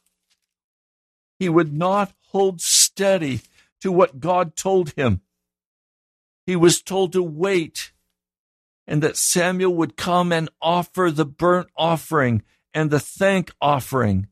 he 1.38 1.48
would 1.48 1.72
not 1.72 2.12
hold 2.32 2.60
steady 2.60 3.40
to 3.80 3.92
what 3.92 4.18
God 4.18 4.56
told 4.56 4.90
him. 4.94 5.20
He 6.46 6.56
was 6.56 6.82
told 6.82 7.12
to 7.12 7.22
wait 7.22 7.92
and 8.88 9.00
that 9.04 9.16
Samuel 9.16 9.72
would 9.76 9.96
come 9.96 10.32
and 10.32 10.50
offer 10.60 11.12
the 11.12 11.24
burnt 11.24 11.68
offering 11.76 12.42
and 12.74 12.90
the 12.90 12.98
thank 12.98 13.52
offering. 13.60 14.26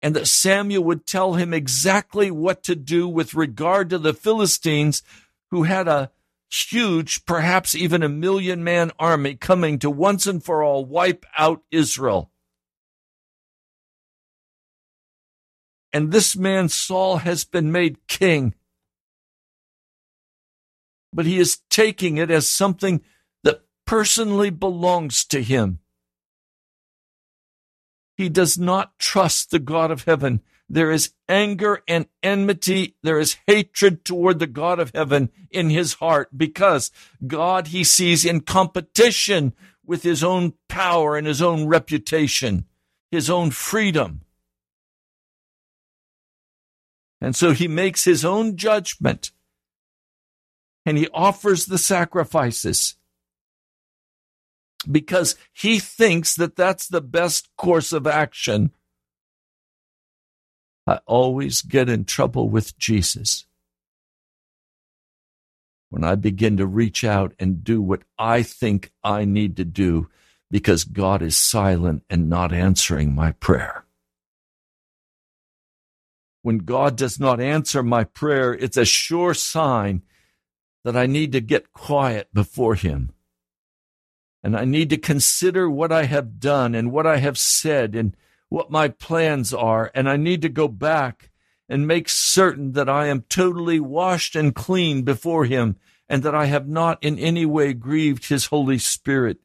And 0.00 0.14
that 0.14 0.28
Samuel 0.28 0.84
would 0.84 1.06
tell 1.06 1.34
him 1.34 1.52
exactly 1.52 2.30
what 2.30 2.62
to 2.64 2.76
do 2.76 3.08
with 3.08 3.34
regard 3.34 3.90
to 3.90 3.98
the 3.98 4.14
Philistines 4.14 5.02
who 5.50 5.64
had 5.64 5.88
a 5.88 6.12
huge, 6.48 7.24
perhaps 7.24 7.74
even 7.74 8.04
a 8.04 8.08
million 8.08 8.62
man 8.62 8.92
army 9.00 9.34
coming 9.34 9.80
to 9.80 9.90
once 9.90 10.28
and 10.28 10.44
for 10.44 10.62
all 10.62 10.84
wipe 10.84 11.26
out 11.36 11.62
Israel. 11.72 12.30
And 15.96 16.12
this 16.12 16.36
man, 16.36 16.68
Saul, 16.68 17.16
has 17.16 17.44
been 17.44 17.72
made 17.72 18.06
king. 18.06 18.54
But 21.10 21.24
he 21.24 21.38
is 21.38 21.62
taking 21.70 22.18
it 22.18 22.30
as 22.30 22.50
something 22.50 23.00
that 23.44 23.62
personally 23.86 24.50
belongs 24.50 25.24
to 25.24 25.42
him. 25.42 25.78
He 28.14 28.28
does 28.28 28.58
not 28.58 28.98
trust 28.98 29.50
the 29.50 29.58
God 29.58 29.90
of 29.90 30.04
heaven. 30.04 30.42
There 30.68 30.90
is 30.90 31.14
anger 31.30 31.82
and 31.88 32.08
enmity. 32.22 32.96
There 33.02 33.18
is 33.18 33.38
hatred 33.46 34.04
toward 34.04 34.38
the 34.38 34.46
God 34.46 34.78
of 34.78 34.90
heaven 34.94 35.30
in 35.50 35.70
his 35.70 35.94
heart 35.94 36.28
because 36.36 36.90
God 37.26 37.68
he 37.68 37.84
sees 37.84 38.26
in 38.26 38.40
competition 38.42 39.54
with 39.82 40.02
his 40.02 40.22
own 40.22 40.52
power 40.68 41.16
and 41.16 41.26
his 41.26 41.40
own 41.40 41.66
reputation, 41.66 42.66
his 43.10 43.30
own 43.30 43.50
freedom. 43.50 44.25
And 47.20 47.34
so 47.34 47.52
he 47.52 47.68
makes 47.68 48.04
his 48.04 48.24
own 48.24 48.56
judgment 48.56 49.30
and 50.84 50.98
he 50.98 51.08
offers 51.12 51.66
the 51.66 51.78
sacrifices 51.78 52.96
because 54.90 55.34
he 55.52 55.78
thinks 55.78 56.34
that 56.36 56.56
that's 56.56 56.86
the 56.86 57.00
best 57.00 57.48
course 57.56 57.92
of 57.92 58.06
action. 58.06 58.70
I 60.86 61.00
always 61.06 61.62
get 61.62 61.88
in 61.88 62.04
trouble 62.04 62.48
with 62.48 62.78
Jesus 62.78 63.46
when 65.88 66.04
I 66.04 66.14
begin 66.14 66.58
to 66.58 66.66
reach 66.66 67.04
out 67.04 67.32
and 67.38 67.64
do 67.64 67.80
what 67.80 68.02
I 68.18 68.42
think 68.42 68.92
I 69.02 69.24
need 69.24 69.56
to 69.56 69.64
do 69.64 70.08
because 70.50 70.84
God 70.84 71.22
is 71.22 71.36
silent 71.36 72.04
and 72.10 72.28
not 72.28 72.52
answering 72.52 73.14
my 73.14 73.32
prayer. 73.32 73.85
When 76.46 76.58
God 76.58 76.94
does 76.96 77.18
not 77.18 77.40
answer 77.40 77.82
my 77.82 78.04
prayer, 78.04 78.54
it's 78.54 78.76
a 78.76 78.84
sure 78.84 79.34
sign 79.34 80.02
that 80.84 80.96
I 80.96 81.06
need 81.06 81.32
to 81.32 81.40
get 81.40 81.72
quiet 81.72 82.28
before 82.32 82.76
Him 82.76 83.10
and 84.44 84.56
I 84.56 84.64
need 84.64 84.90
to 84.90 84.96
consider 84.96 85.68
what 85.68 85.90
I 85.90 86.04
have 86.04 86.38
done 86.38 86.76
and 86.76 86.92
what 86.92 87.04
I 87.04 87.16
have 87.16 87.36
said 87.36 87.96
and 87.96 88.16
what 88.48 88.70
my 88.70 88.86
plans 88.86 89.52
are. 89.52 89.90
And 89.92 90.08
I 90.08 90.16
need 90.16 90.40
to 90.42 90.48
go 90.48 90.68
back 90.68 91.32
and 91.68 91.84
make 91.84 92.08
certain 92.08 92.74
that 92.74 92.88
I 92.88 93.08
am 93.08 93.22
totally 93.22 93.80
washed 93.80 94.36
and 94.36 94.54
clean 94.54 95.02
before 95.02 95.46
Him 95.46 95.74
and 96.08 96.22
that 96.22 96.36
I 96.36 96.44
have 96.44 96.68
not 96.68 97.02
in 97.02 97.18
any 97.18 97.44
way 97.44 97.72
grieved 97.72 98.28
His 98.28 98.46
Holy 98.46 98.78
Spirit. 98.78 99.38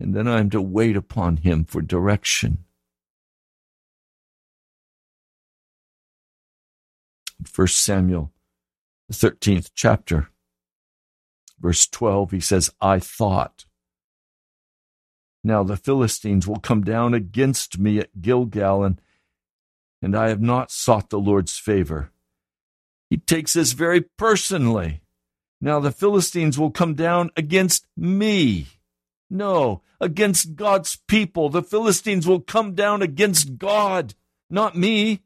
And 0.00 0.12
then 0.12 0.26
I 0.26 0.40
am 0.40 0.50
to 0.50 0.60
wait 0.60 0.96
upon 0.96 1.36
Him 1.36 1.64
for 1.64 1.80
direction. 1.80 2.65
First 7.44 7.82
Samuel, 7.82 8.32
the 9.08 9.14
13th 9.14 9.70
chapter. 9.74 10.30
Verse 11.58 11.86
12, 11.86 12.32
he 12.32 12.40
says, 12.40 12.70
I 12.80 12.98
thought. 12.98 13.64
Now 15.42 15.62
the 15.62 15.76
Philistines 15.76 16.46
will 16.46 16.58
come 16.58 16.82
down 16.82 17.14
against 17.14 17.78
me 17.78 17.98
at 17.98 18.20
Gilgal, 18.20 18.84
and, 18.84 19.00
and 20.02 20.16
I 20.16 20.28
have 20.28 20.40
not 20.40 20.70
sought 20.70 21.10
the 21.10 21.20
Lord's 21.20 21.56
favor. 21.56 22.10
He 23.08 23.16
takes 23.16 23.52
this 23.52 23.72
very 23.72 24.00
personally. 24.00 25.02
Now 25.60 25.80
the 25.80 25.92
Philistines 25.92 26.58
will 26.58 26.70
come 26.70 26.94
down 26.94 27.30
against 27.36 27.86
me. 27.96 28.66
No, 29.30 29.82
against 30.00 30.56
God's 30.56 30.96
people. 31.08 31.48
The 31.48 31.62
Philistines 31.62 32.26
will 32.26 32.40
come 32.40 32.74
down 32.74 33.02
against 33.02 33.58
God, 33.58 34.14
not 34.50 34.76
me. 34.76 35.22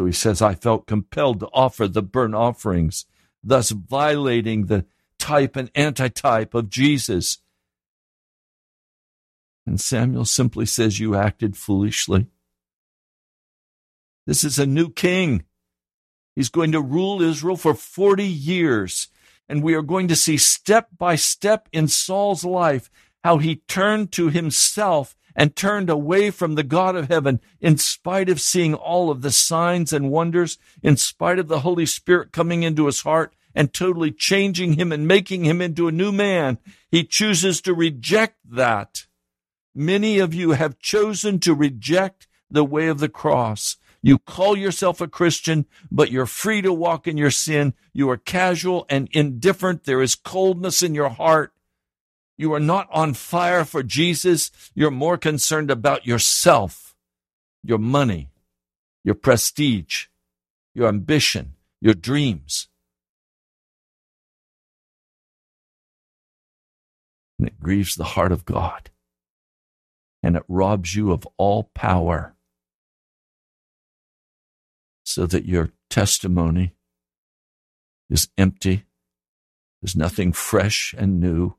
So 0.00 0.06
he 0.06 0.12
says, 0.12 0.40
I 0.40 0.54
felt 0.54 0.86
compelled 0.86 1.40
to 1.40 1.48
offer 1.48 1.86
the 1.86 2.00
burnt 2.00 2.34
offerings, 2.34 3.04
thus 3.44 3.68
violating 3.68 4.64
the 4.64 4.86
type 5.18 5.56
and 5.56 5.70
antitype 5.74 6.54
of 6.54 6.70
Jesus. 6.70 7.36
And 9.66 9.78
Samuel 9.78 10.24
simply 10.24 10.64
says, 10.64 11.00
You 11.00 11.16
acted 11.16 11.54
foolishly. 11.54 12.28
This 14.26 14.42
is 14.42 14.58
a 14.58 14.64
new 14.64 14.90
king. 14.90 15.44
He's 16.34 16.48
going 16.48 16.72
to 16.72 16.80
rule 16.80 17.20
Israel 17.20 17.58
for 17.58 17.74
40 17.74 18.24
years. 18.24 19.08
And 19.50 19.62
we 19.62 19.74
are 19.74 19.82
going 19.82 20.08
to 20.08 20.16
see 20.16 20.38
step 20.38 20.88
by 20.96 21.16
step 21.16 21.68
in 21.72 21.88
Saul's 21.88 22.42
life 22.42 22.90
how 23.22 23.36
he 23.36 23.56
turned 23.68 24.12
to 24.12 24.30
himself 24.30 25.14
and 25.36 25.54
turned 25.54 25.90
away 25.90 26.30
from 26.30 26.54
the 26.54 26.62
God 26.62 26.96
of 26.96 27.08
heaven 27.08 27.40
in 27.60 27.78
spite 27.78 28.28
of 28.28 28.40
seeing 28.40 28.74
all 28.74 29.10
of 29.10 29.22
the 29.22 29.30
signs 29.30 29.92
and 29.92 30.10
wonders, 30.10 30.58
in 30.82 30.96
spite 30.96 31.38
of 31.38 31.48
the 31.48 31.60
Holy 31.60 31.86
Spirit 31.86 32.32
coming 32.32 32.62
into 32.62 32.86
his 32.86 33.02
heart 33.02 33.34
and 33.54 33.72
totally 33.72 34.12
changing 34.12 34.74
him 34.74 34.92
and 34.92 35.08
making 35.08 35.44
him 35.44 35.60
into 35.60 35.88
a 35.88 35.92
new 35.92 36.12
man. 36.12 36.58
He 36.90 37.04
chooses 37.04 37.60
to 37.62 37.74
reject 37.74 38.36
that. 38.48 39.06
Many 39.74 40.18
of 40.18 40.34
you 40.34 40.52
have 40.52 40.78
chosen 40.78 41.38
to 41.40 41.54
reject 41.54 42.26
the 42.50 42.64
way 42.64 42.88
of 42.88 42.98
the 42.98 43.08
cross. 43.08 43.76
You 44.02 44.18
call 44.18 44.56
yourself 44.56 45.00
a 45.00 45.08
Christian, 45.08 45.66
but 45.90 46.10
you're 46.10 46.26
free 46.26 46.62
to 46.62 46.72
walk 46.72 47.06
in 47.06 47.16
your 47.16 47.30
sin. 47.30 47.74
You 47.92 48.08
are 48.10 48.16
casual 48.16 48.86
and 48.88 49.08
indifferent. 49.12 49.84
There 49.84 50.00
is 50.02 50.14
coldness 50.14 50.82
in 50.82 50.94
your 50.94 51.10
heart. 51.10 51.52
You 52.40 52.54
are 52.54 52.58
not 52.58 52.88
on 52.90 53.12
fire 53.12 53.66
for 53.66 53.82
Jesus. 53.82 54.50
You're 54.74 54.90
more 54.90 55.18
concerned 55.18 55.70
about 55.70 56.06
yourself, 56.06 56.96
your 57.62 57.76
money, 57.76 58.30
your 59.04 59.14
prestige, 59.14 60.06
your 60.74 60.88
ambition, 60.88 61.52
your 61.82 61.92
dreams. 61.92 62.68
And 67.38 67.46
it 67.46 67.60
grieves 67.60 67.94
the 67.94 68.04
heart 68.04 68.32
of 68.32 68.46
God. 68.46 68.88
And 70.22 70.34
it 70.34 70.44
robs 70.48 70.94
you 70.94 71.12
of 71.12 71.28
all 71.36 71.64
power 71.74 72.36
so 75.04 75.26
that 75.26 75.44
your 75.44 75.72
testimony 75.90 76.72
is 78.08 78.28
empty. 78.38 78.86
There's 79.82 79.94
nothing 79.94 80.32
fresh 80.32 80.94
and 80.96 81.20
new. 81.20 81.56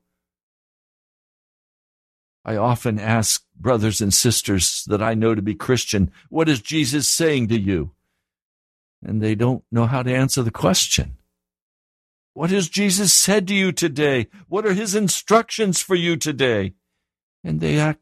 I 2.44 2.56
often 2.56 2.98
ask 2.98 3.44
brothers 3.58 4.00
and 4.00 4.12
sisters 4.12 4.84
that 4.88 5.02
I 5.02 5.14
know 5.14 5.34
to 5.34 5.42
be 5.42 5.54
Christian, 5.54 6.10
what 6.28 6.48
is 6.48 6.60
Jesus 6.60 7.08
saying 7.08 7.48
to 7.48 7.58
you? 7.58 7.92
And 9.04 9.20
they 9.20 9.34
don't 9.34 9.64
know 9.70 9.86
how 9.86 10.02
to 10.02 10.14
answer 10.14 10.42
the 10.42 10.50
question. 10.50 11.16
What 12.34 12.50
has 12.50 12.68
Jesus 12.68 13.12
said 13.12 13.46
to 13.48 13.54
you 13.54 13.72
today? 13.72 14.28
What 14.48 14.66
are 14.66 14.72
his 14.72 14.94
instructions 14.94 15.80
for 15.80 15.94
you 15.94 16.16
today? 16.16 16.74
And 17.44 17.60
they 17.60 17.78
act 17.78 18.00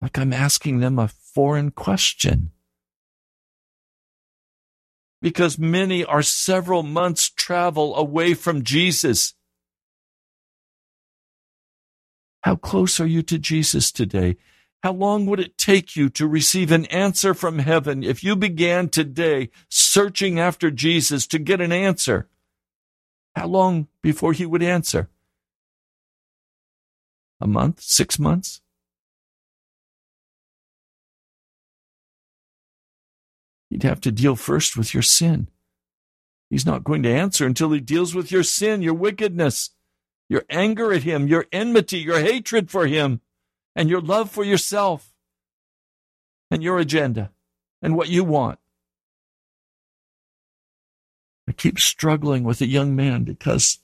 like 0.00 0.18
I'm 0.18 0.32
asking 0.32 0.80
them 0.80 0.98
a 0.98 1.08
foreign 1.08 1.70
question. 1.70 2.50
Because 5.22 5.58
many 5.58 6.04
are 6.04 6.22
several 6.22 6.82
months' 6.82 7.30
travel 7.30 7.96
away 7.96 8.34
from 8.34 8.62
Jesus. 8.62 9.34
How 12.44 12.56
close 12.56 13.00
are 13.00 13.06
you 13.06 13.22
to 13.22 13.38
Jesus 13.38 13.90
today? 13.90 14.36
How 14.82 14.92
long 14.92 15.24
would 15.24 15.40
it 15.40 15.56
take 15.56 15.96
you 15.96 16.10
to 16.10 16.28
receive 16.28 16.70
an 16.70 16.84
answer 16.86 17.32
from 17.32 17.58
heaven 17.58 18.02
if 18.02 18.22
you 18.22 18.36
began 18.36 18.90
today 18.90 19.48
searching 19.70 20.38
after 20.38 20.70
Jesus 20.70 21.26
to 21.28 21.38
get 21.38 21.62
an 21.62 21.72
answer? 21.72 22.28
How 23.34 23.46
long 23.46 23.88
before 24.02 24.34
he 24.34 24.44
would 24.44 24.62
answer? 24.62 25.08
A 27.40 27.46
month? 27.46 27.80
Six 27.80 28.18
months? 28.18 28.60
You'd 33.70 33.84
have 33.84 34.02
to 34.02 34.12
deal 34.12 34.36
first 34.36 34.76
with 34.76 34.92
your 34.92 35.02
sin. 35.02 35.48
He's 36.50 36.66
not 36.66 36.84
going 36.84 37.02
to 37.04 37.10
answer 37.10 37.46
until 37.46 37.72
he 37.72 37.80
deals 37.80 38.14
with 38.14 38.30
your 38.30 38.42
sin, 38.42 38.82
your 38.82 38.92
wickedness 38.92 39.70
your 40.28 40.44
anger 40.48 40.92
at 40.92 41.02
him, 41.02 41.28
your 41.28 41.46
enmity, 41.52 41.98
your 41.98 42.20
hatred 42.20 42.70
for 42.70 42.86
him, 42.86 43.20
and 43.76 43.88
your 43.88 44.00
love 44.00 44.30
for 44.30 44.44
yourself 44.44 45.12
and 46.50 46.62
your 46.62 46.78
agenda 46.78 47.32
and 47.82 47.96
what 47.96 48.08
you 48.08 48.24
want. 48.24 48.58
I 51.48 51.52
keep 51.52 51.78
struggling 51.78 52.44
with 52.44 52.60
a 52.60 52.66
young 52.66 52.96
man 52.96 53.24
because 53.24 53.78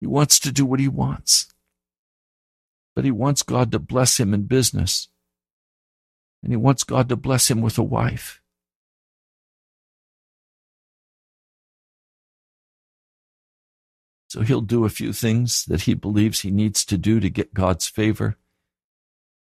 he 0.00 0.06
wants 0.06 0.38
to 0.40 0.52
do 0.52 0.64
what 0.64 0.80
he 0.80 0.88
wants. 0.88 1.52
But 2.94 3.04
he 3.04 3.10
wants 3.10 3.42
God 3.42 3.72
to 3.72 3.78
bless 3.78 4.18
him 4.18 4.32
in 4.32 4.44
business. 4.44 5.08
And 6.42 6.52
he 6.52 6.56
wants 6.56 6.84
God 6.84 7.08
to 7.08 7.16
bless 7.16 7.50
him 7.50 7.60
with 7.60 7.76
a 7.76 7.82
wife. 7.82 8.40
So 14.36 14.42
he'll 14.42 14.60
do 14.60 14.84
a 14.84 14.90
few 14.90 15.14
things 15.14 15.64
that 15.64 15.84
he 15.84 15.94
believes 15.94 16.40
he 16.40 16.50
needs 16.50 16.84
to 16.84 16.98
do 16.98 17.20
to 17.20 17.30
get 17.30 17.54
God's 17.54 17.86
favor 17.86 18.36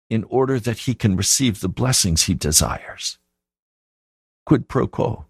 in 0.09 0.25
order 0.25 0.59
that 0.59 0.79
he 0.79 0.93
can 0.93 1.15
receive 1.15 1.61
the 1.61 1.69
blessings 1.69 2.23
he 2.23 2.33
desires. 2.33 3.17
Quid 4.45 4.67
pro 4.67 4.87
quo. 4.87 5.27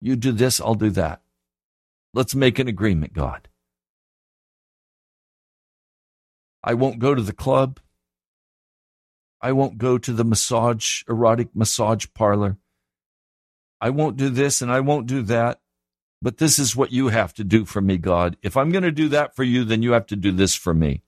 You 0.00 0.16
do 0.16 0.32
this, 0.32 0.60
I'll 0.60 0.74
do 0.74 0.90
that. 0.90 1.22
Let's 2.12 2.34
make 2.34 2.58
an 2.58 2.66
agreement, 2.66 3.12
God. 3.12 3.46
I 6.64 6.74
won't 6.74 6.98
go 6.98 7.14
to 7.14 7.22
the 7.22 7.32
club. 7.32 7.78
I 9.40 9.52
won't 9.52 9.78
go 9.78 9.96
to 9.96 10.12
the 10.12 10.24
massage, 10.24 11.04
erotic 11.08 11.54
massage 11.54 12.06
parlor. 12.16 12.56
I 13.80 13.90
won't 13.90 14.16
do 14.16 14.28
this 14.28 14.60
and 14.60 14.72
I 14.72 14.80
won't 14.80 15.06
do 15.06 15.22
that. 15.22 15.60
But 16.24 16.38
this 16.38 16.58
is 16.58 16.74
what 16.74 16.90
you 16.90 17.08
have 17.08 17.34
to 17.34 17.44
do 17.44 17.66
for 17.66 17.82
me, 17.82 17.98
God. 17.98 18.38
If 18.40 18.56
I'm 18.56 18.70
going 18.70 18.82
to 18.82 18.90
do 18.90 19.08
that 19.10 19.36
for 19.36 19.44
you, 19.44 19.62
then 19.62 19.82
you 19.82 19.92
have 19.92 20.06
to 20.06 20.16
do 20.16 20.32
this 20.32 20.54
for 20.54 20.72
me. 20.72 21.02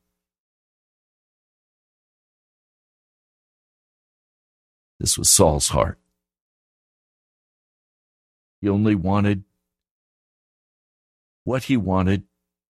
This 5.01 5.17
was 5.17 5.31
Saul's 5.31 5.69
heart. 5.69 5.99
He 8.61 8.69
only 8.69 8.95
wanted 8.95 9.45
what 11.45 11.65
he 11.65 11.79
wanted 11.79 12.25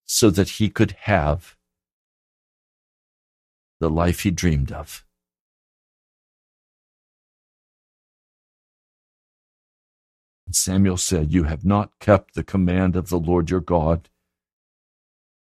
so 0.05 0.31
that 0.31 0.51
he 0.51 0.69
could 0.69 0.93
have 1.01 1.57
the 3.81 3.91
life 3.91 4.21
he 4.21 4.31
dreamed 4.31 4.71
of. 4.71 5.06
Samuel 10.51 10.97
said, 10.97 11.33
You 11.33 11.45
have 11.45 11.65
not 11.65 11.99
kept 11.99 12.35
the 12.35 12.45
command 12.45 12.97
of 12.97 13.09
the 13.09 13.19
Lord 13.19 13.51
your 13.51 13.61
God. 13.61 14.09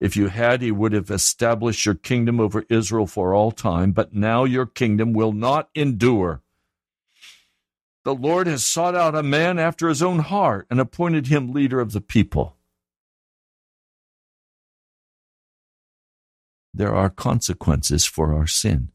If 0.00 0.16
you 0.16 0.28
had, 0.28 0.62
he 0.62 0.72
would 0.72 0.92
have 0.92 1.10
established 1.10 1.86
your 1.86 1.94
kingdom 1.94 2.40
over 2.40 2.64
Israel 2.68 3.06
for 3.06 3.34
all 3.34 3.52
time, 3.52 3.92
but 3.92 4.14
now 4.14 4.44
your 4.44 4.66
kingdom 4.66 5.12
will 5.12 5.32
not 5.32 5.70
endure. 5.74 6.42
The 8.04 8.14
Lord 8.14 8.48
has 8.48 8.66
sought 8.66 8.96
out 8.96 9.14
a 9.14 9.22
man 9.22 9.60
after 9.60 9.88
his 9.88 10.02
own 10.02 10.18
heart 10.18 10.66
and 10.68 10.80
appointed 10.80 11.28
him 11.28 11.52
leader 11.52 11.80
of 11.80 11.92
the 11.92 12.00
people. 12.00 12.56
There 16.74 16.94
are 16.94 17.10
consequences 17.10 18.04
for 18.04 18.34
our 18.34 18.46
sin. 18.46 18.90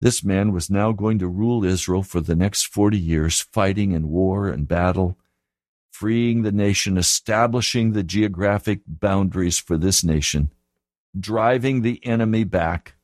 This 0.00 0.22
man 0.22 0.52
was 0.52 0.70
now 0.70 0.92
going 0.92 1.18
to 1.18 1.26
rule 1.26 1.64
Israel 1.64 2.02
for 2.02 2.20
the 2.20 2.36
next 2.36 2.66
40 2.66 2.98
years, 2.98 3.40
fighting 3.40 3.92
in 3.92 4.08
war 4.08 4.48
and 4.48 4.68
battle, 4.68 5.18
freeing 5.90 6.42
the 6.42 6.52
nation, 6.52 6.96
establishing 6.96 7.92
the 7.92 8.04
geographic 8.04 8.80
boundaries 8.86 9.58
for 9.58 9.76
this 9.76 10.04
nation, 10.04 10.52
driving 11.18 11.82
the 11.82 12.04
enemy 12.06 12.44
back, 12.44 12.94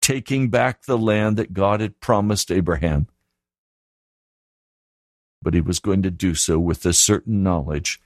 taking 0.00 0.48
back 0.48 0.82
the 0.82 0.98
land 0.98 1.36
that 1.36 1.52
God 1.52 1.80
had 1.80 2.00
promised 2.00 2.52
Abraham. 2.52 3.08
But 5.42 5.54
he 5.54 5.60
was 5.60 5.80
going 5.80 6.02
to 6.02 6.10
do 6.12 6.36
so 6.36 6.58
with 6.60 6.86
a 6.86 6.92
certain 6.92 7.42
knowledge 7.42 8.00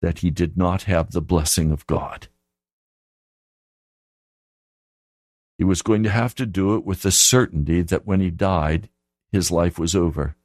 that 0.00 0.20
he 0.20 0.30
did 0.30 0.56
not 0.56 0.84
have 0.84 1.10
the 1.10 1.20
blessing 1.20 1.70
of 1.70 1.86
God. 1.86 2.28
He 5.58 5.64
was 5.64 5.82
going 5.82 6.02
to 6.02 6.10
have 6.10 6.34
to 6.36 6.46
do 6.46 6.74
it 6.74 6.84
with 6.84 7.02
the 7.02 7.10
certainty 7.10 7.82
that 7.82 8.06
when 8.06 8.20
he 8.20 8.30
died, 8.30 8.88
his 9.32 9.50
life 9.50 9.78
was 9.78 9.94
over 9.94 10.36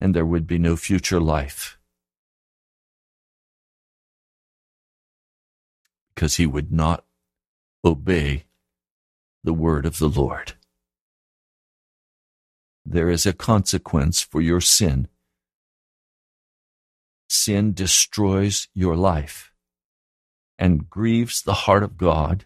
and 0.00 0.14
there 0.14 0.26
would 0.26 0.46
be 0.46 0.58
no 0.58 0.76
future 0.76 1.20
life. 1.20 1.78
Because 6.14 6.36
he 6.36 6.46
would 6.46 6.72
not 6.72 7.04
obey 7.84 8.44
the 9.44 9.52
word 9.52 9.86
of 9.86 9.98
the 9.98 10.08
Lord. 10.08 10.54
There 12.84 13.10
is 13.10 13.26
a 13.26 13.32
consequence 13.32 14.20
for 14.20 14.40
your 14.40 14.60
sin. 14.60 15.08
Sin 17.28 17.72
destroys 17.72 18.68
your 18.74 18.96
life 18.96 19.52
and 20.58 20.88
grieves 20.88 21.42
the 21.42 21.54
heart 21.54 21.82
of 21.82 21.98
God 21.98 22.44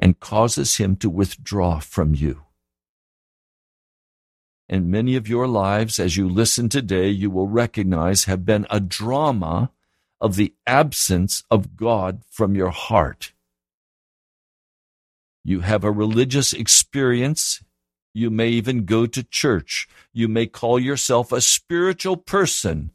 and 0.00 0.18
causes 0.18 0.78
him 0.78 0.96
to 0.96 1.10
withdraw 1.10 1.78
from 1.78 2.14
you. 2.14 2.42
And 4.68 4.90
many 4.90 5.14
of 5.14 5.28
your 5.28 5.46
lives, 5.46 5.98
as 5.98 6.16
you 6.16 6.28
listen 6.28 6.68
today, 6.68 7.08
you 7.08 7.30
will 7.30 7.48
recognize 7.48 8.24
have 8.24 8.46
been 8.46 8.66
a 8.70 8.80
drama 8.80 9.70
of 10.20 10.36
the 10.36 10.54
absence 10.66 11.44
of 11.50 11.76
God 11.76 12.22
from 12.30 12.54
your 12.54 12.70
heart. 12.70 13.32
You 15.44 15.60
have 15.60 15.84
a 15.84 15.90
religious 15.90 16.52
experience. 16.52 17.62
You 18.14 18.30
may 18.30 18.48
even 18.48 18.84
go 18.84 19.06
to 19.06 19.22
church. 19.22 19.88
You 20.12 20.28
may 20.28 20.46
call 20.46 20.78
yourself 20.78 21.32
a 21.32 21.40
spiritual 21.40 22.16
person, 22.16 22.90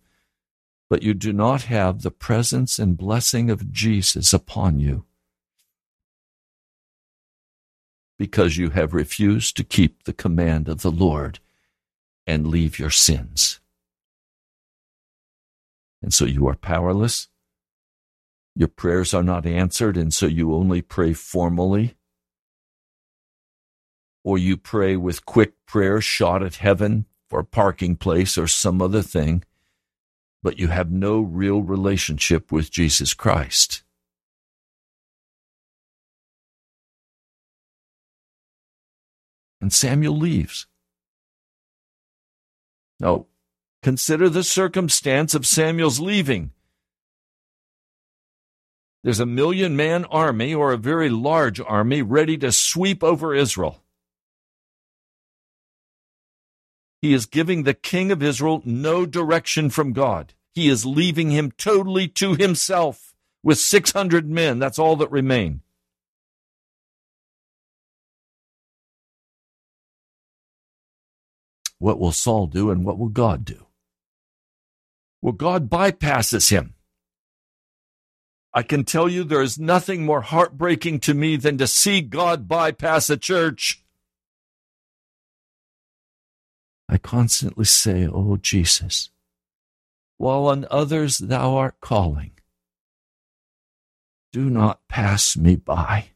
but 0.89 1.03
you 1.03 1.13
do 1.13 1.33
not 1.33 1.63
have 1.63 2.01
the 2.01 2.11
presence 2.11 2.79
and 2.79 2.97
blessing 2.97 3.49
of 3.49 3.71
Jesus 3.71 4.33
upon 4.33 4.79
you 4.79 5.05
because 8.17 8.57
you 8.57 8.69
have 8.71 8.93
refused 8.93 9.57
to 9.57 9.63
keep 9.63 10.03
the 10.03 10.13
command 10.13 10.67
of 10.67 10.81
the 10.81 10.91
Lord 10.91 11.39
and 12.25 12.47
leave 12.47 12.79
your 12.79 12.89
sins. 12.89 13.59
And 16.01 16.13
so 16.13 16.25
you 16.25 16.47
are 16.47 16.55
powerless. 16.55 17.27
Your 18.55 18.69
prayers 18.69 19.13
are 19.13 19.23
not 19.23 19.45
answered, 19.45 19.97
and 19.97 20.13
so 20.13 20.27
you 20.27 20.53
only 20.53 20.81
pray 20.81 21.13
formally 21.13 21.95
or 24.25 24.39
you 24.39 24.57
pray 24.57 24.97
with 24.97 25.25
quick 25.25 25.53
prayer 25.67 26.01
shot 26.01 26.41
at 26.41 26.55
heaven 26.55 27.05
for 27.29 27.39
a 27.39 27.45
parking 27.45 27.95
place 27.95 28.39
or 28.39 28.47
some 28.47 28.81
other 28.81 29.03
thing, 29.03 29.43
but 30.41 30.57
you 30.57 30.67
have 30.67 30.91
no 30.91 31.19
real 31.21 31.61
relationship 31.61 32.51
with 32.51 32.71
Jesus 32.71 33.13
Christ. 33.13 33.83
And 39.65 39.73
Samuel 39.73 40.15
leaves. 40.15 40.67
Now, 42.99 43.25
consider 43.81 44.29
the 44.29 44.43
circumstance 44.43 45.33
of 45.33 45.47
Samuel's 45.47 45.99
leaving. 45.99 46.51
There's 49.03 49.19
a 49.19 49.25
million 49.25 49.75
man 49.75 50.05
army 50.05 50.53
or 50.53 50.71
a 50.71 50.77
very 50.77 51.09
large 51.09 51.59
army 51.59 52.03
ready 52.03 52.37
to 52.37 52.51
sweep 52.51 53.03
over 53.03 53.33
Israel. 53.33 53.81
He 57.01 57.11
is 57.11 57.25
giving 57.25 57.63
the 57.63 57.73
king 57.73 58.11
of 58.11 58.21
Israel 58.21 58.61
no 58.65 59.07
direction 59.07 59.71
from 59.71 59.93
God. 59.93 60.35
He 60.53 60.69
is 60.69 60.85
leaving 60.85 61.31
him 61.31 61.51
totally 61.57 62.07
to 62.09 62.35
himself 62.35 63.15
with 63.41 63.57
600 63.57 64.29
men. 64.29 64.59
That's 64.59 64.77
all 64.77 64.95
that 64.97 65.09
remain. 65.09 65.61
What 71.79 71.99
will 71.99 72.11
Saul 72.11 72.47
do 72.47 72.71
and 72.71 72.85
what 72.85 72.97
will 72.97 73.09
God 73.09 73.45
do? 73.45 73.65
Well, 75.21 75.33
God 75.33 75.69
bypasses 75.69 76.49
him. 76.49 76.75
I 78.53 78.63
can 78.63 78.85
tell 78.85 79.09
you 79.09 79.23
there 79.23 79.41
is 79.41 79.59
nothing 79.59 80.05
more 80.05 80.21
heartbreaking 80.21 81.01
to 81.01 81.13
me 81.13 81.35
than 81.35 81.57
to 81.57 81.67
see 81.67 82.01
God 82.01 82.47
bypass 82.47 83.09
a 83.09 83.17
church. 83.17 83.83
I 86.87 86.97
constantly 86.97 87.65
say, 87.65 88.07
Oh 88.07 88.37
Jesus, 88.37 89.09
while 90.17 90.45
on 90.47 90.65
others 90.71 91.17
thou 91.17 91.55
art 91.55 91.81
calling, 91.81 92.31
do 94.31 94.49
not 94.49 94.87
pass 94.87 95.35
me 95.35 95.55
by. 95.55 96.11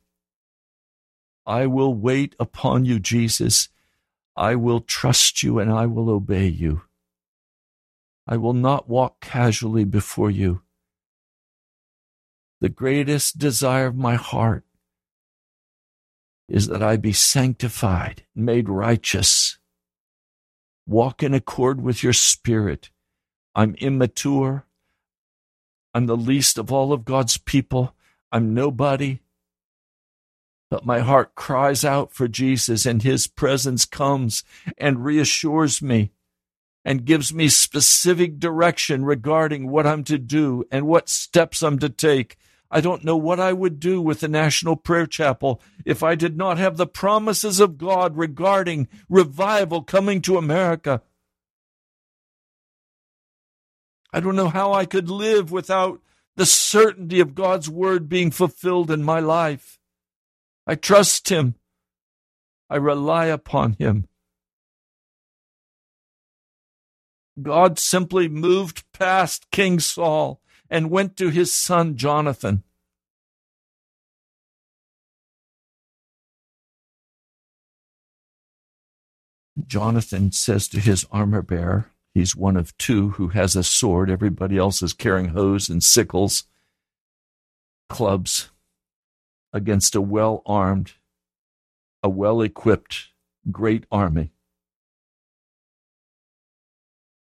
I 1.46 1.66
will 1.66 1.94
wait 1.94 2.36
upon 2.40 2.86
you, 2.86 3.00
Jesus. 3.00 3.70
I 4.40 4.56
will 4.56 4.80
trust 4.80 5.44
you 5.44 5.60
and 5.60 5.70
I 5.70 5.86
will 5.86 6.10
obey 6.10 6.48
you. 6.48 6.84
I 8.26 8.38
will 8.38 8.54
not 8.54 8.88
walk 8.88 9.20
casually 9.20 9.84
before 9.84 10.32
you. 10.32 10.62
The 12.62 12.70
greatest 12.70 13.38
desire 13.38 13.88
of 13.88 13.98
my 13.98 14.16
heart 14.16 14.64
is 16.48 16.68
that 16.68 16.82
I 16.82 16.96
be 16.96 17.12
sanctified, 17.12 18.24
made 18.34 18.70
righteous, 18.70 19.58
walk 20.88 21.22
in 21.22 21.34
accord 21.34 21.82
with 21.82 22.02
your 22.02 22.14
spirit. 22.14 22.92
I'm 23.54 23.76
immature. 23.76 24.66
I'm 25.94 26.06
the 26.06 26.16
least 26.16 26.58
of 26.58 26.72
all 26.72 26.94
of 26.94 27.04
God's 27.04 27.38
people. 27.38 27.94
I'm 28.32 28.54
nobody. 28.54 29.20
But 30.70 30.86
my 30.86 31.00
heart 31.00 31.34
cries 31.36 31.84
out 31.84 32.14
for 32.14 32.28
Jesus, 32.28 32.86
and 32.86 33.02
his 33.02 33.26
presence 33.28 33.86
comes 33.86 34.44
and 34.78 35.04
reassures 35.04 35.82
me 35.82 36.12
and 36.86 37.06
gives 37.06 37.34
me 37.34 37.50
specific 37.50 38.40
direction 38.40 39.04
regarding 39.04 39.70
what 39.70 39.88
I'm 39.88 40.04
to 40.06 40.18
do 40.18 40.64
and 40.72 40.88
what 40.88 41.10
steps 41.10 41.64
I'm 41.64 41.80
to 41.80 41.90
take. 41.90 42.38
I 42.72 42.82
don't 42.82 43.04
know 43.04 43.18
what 43.18 43.40
I 43.40 43.52
would 43.52 43.80
do 43.80 44.00
with 44.00 44.20
the 44.20 44.28
National 44.28 44.76
Prayer 44.76 45.08
Chapel 45.08 45.60
if 45.86 46.04
I 46.04 46.14
did 46.14 46.38
not 46.38 46.60
have 46.60 46.78
the 46.78 46.86
promises 46.86 47.60
of 47.60 47.80
God 47.80 48.16
regarding 48.16 48.88
revival 49.10 49.82
coming 49.82 50.22
to 50.22 50.38
America. 50.38 51.02
I 54.14 54.20
don't 54.20 54.36
know 54.36 54.50
how 54.50 54.74
I 54.74 54.86
could 54.86 55.10
live 55.10 55.52
without 55.52 56.02
the 56.36 56.46
certainty 56.46 57.20
of 57.20 57.36
God's 57.36 57.70
word 57.70 58.08
being 58.08 58.30
fulfilled 58.32 58.92
in 58.92 59.04
my 59.04 59.20
life. 59.20 59.79
I 60.70 60.76
trust 60.76 61.30
Him. 61.30 61.56
I 62.70 62.76
rely 62.76 63.26
upon 63.26 63.74
Him. 63.80 64.08
God 67.42 67.80
simply 67.80 68.28
moved 68.28 68.84
past 68.94 69.50
King 69.50 69.80
Saul 69.80 70.40
and 70.70 70.92
went 70.92 71.18
to 71.18 71.30
his 71.30 71.52
son 71.52 71.96
Jonathan. 71.96 72.62
Jonathan 79.66 80.32
says 80.32 80.68
to 80.68 80.80
his 80.80 81.08
armor 81.12 81.42
bearer, 81.42 81.90
he's 82.14 82.36
one 82.36 82.56
of 82.56 82.78
two 82.78 83.10
who 83.12 83.30
has 83.30 83.56
a 83.56 83.64
sword. 83.64 84.12
Everybody 84.12 84.60
else 84.60 84.84
is 84.84 84.94
carrying 84.94 85.30
hoes 85.30 85.68
and 85.68 85.84
sickles, 85.84 86.44
clubs, 87.90 88.52
against 89.54 89.96
a 89.96 90.02
well 90.02 90.42
armed, 90.46 90.94
a 92.04 92.10
well 92.10 92.42
equipped, 92.42 93.10
great 93.52 93.86
army. 93.92 94.32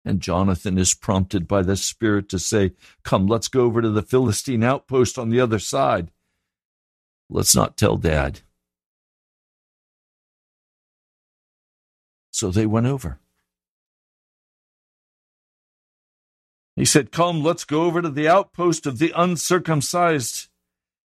And 0.05 0.21
Jonathan 0.21 0.79
is 0.79 0.95
prompted 0.95 1.49
by 1.49 1.63
the 1.63 1.77
Spirit 1.77 2.29
to 2.29 2.39
say, 2.39 2.73
Come, 3.03 3.27
let's 3.27 3.49
go 3.49 3.63
over 3.63 3.83
to 3.83 3.91
the 3.91 4.03
Philistine 4.03 4.63
outpost 4.63 5.19
on 5.19 5.31
the 5.31 5.41
other 5.41 5.59
side. 5.59 6.13
Let's 7.29 7.57
not 7.57 7.77
tell 7.77 7.97
Dad. 7.97 8.41
So 12.31 12.51
they 12.51 12.67
went 12.67 12.87
over. 12.87 13.19
He 16.77 16.85
said, 16.85 17.11
Come, 17.11 17.43
let's 17.43 17.65
go 17.65 17.85
over 17.85 18.03
to 18.03 18.11
the 18.11 18.29
outpost 18.29 18.87
of 18.87 18.99
the 18.99 19.13
uncircumcised. 19.17 20.49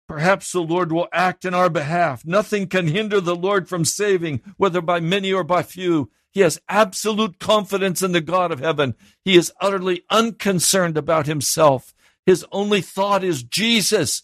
Perhaps 0.06 0.52
the 0.52 0.60
Lord 0.60 0.92
will 0.92 1.08
act 1.12 1.44
in 1.44 1.54
our 1.54 1.70
behalf. 1.70 2.24
Nothing 2.24 2.66
can 2.66 2.88
hinder 2.88 3.20
the 3.20 3.36
Lord 3.36 3.68
from 3.68 3.84
saving, 3.84 4.42
whether 4.56 4.80
by 4.80 5.00
many 5.00 5.32
or 5.32 5.44
by 5.44 5.62
few. 5.62 6.10
He 6.30 6.40
has 6.40 6.60
absolute 6.68 7.38
confidence 7.38 8.02
in 8.02 8.12
the 8.12 8.20
God 8.20 8.52
of 8.52 8.60
heaven. 8.60 8.96
He 9.24 9.36
is 9.36 9.52
utterly 9.60 10.04
unconcerned 10.10 10.98
about 10.98 11.26
himself. 11.26 11.94
His 12.26 12.44
only 12.52 12.80
thought 12.80 13.22
is 13.22 13.42
Jesus, 13.42 14.22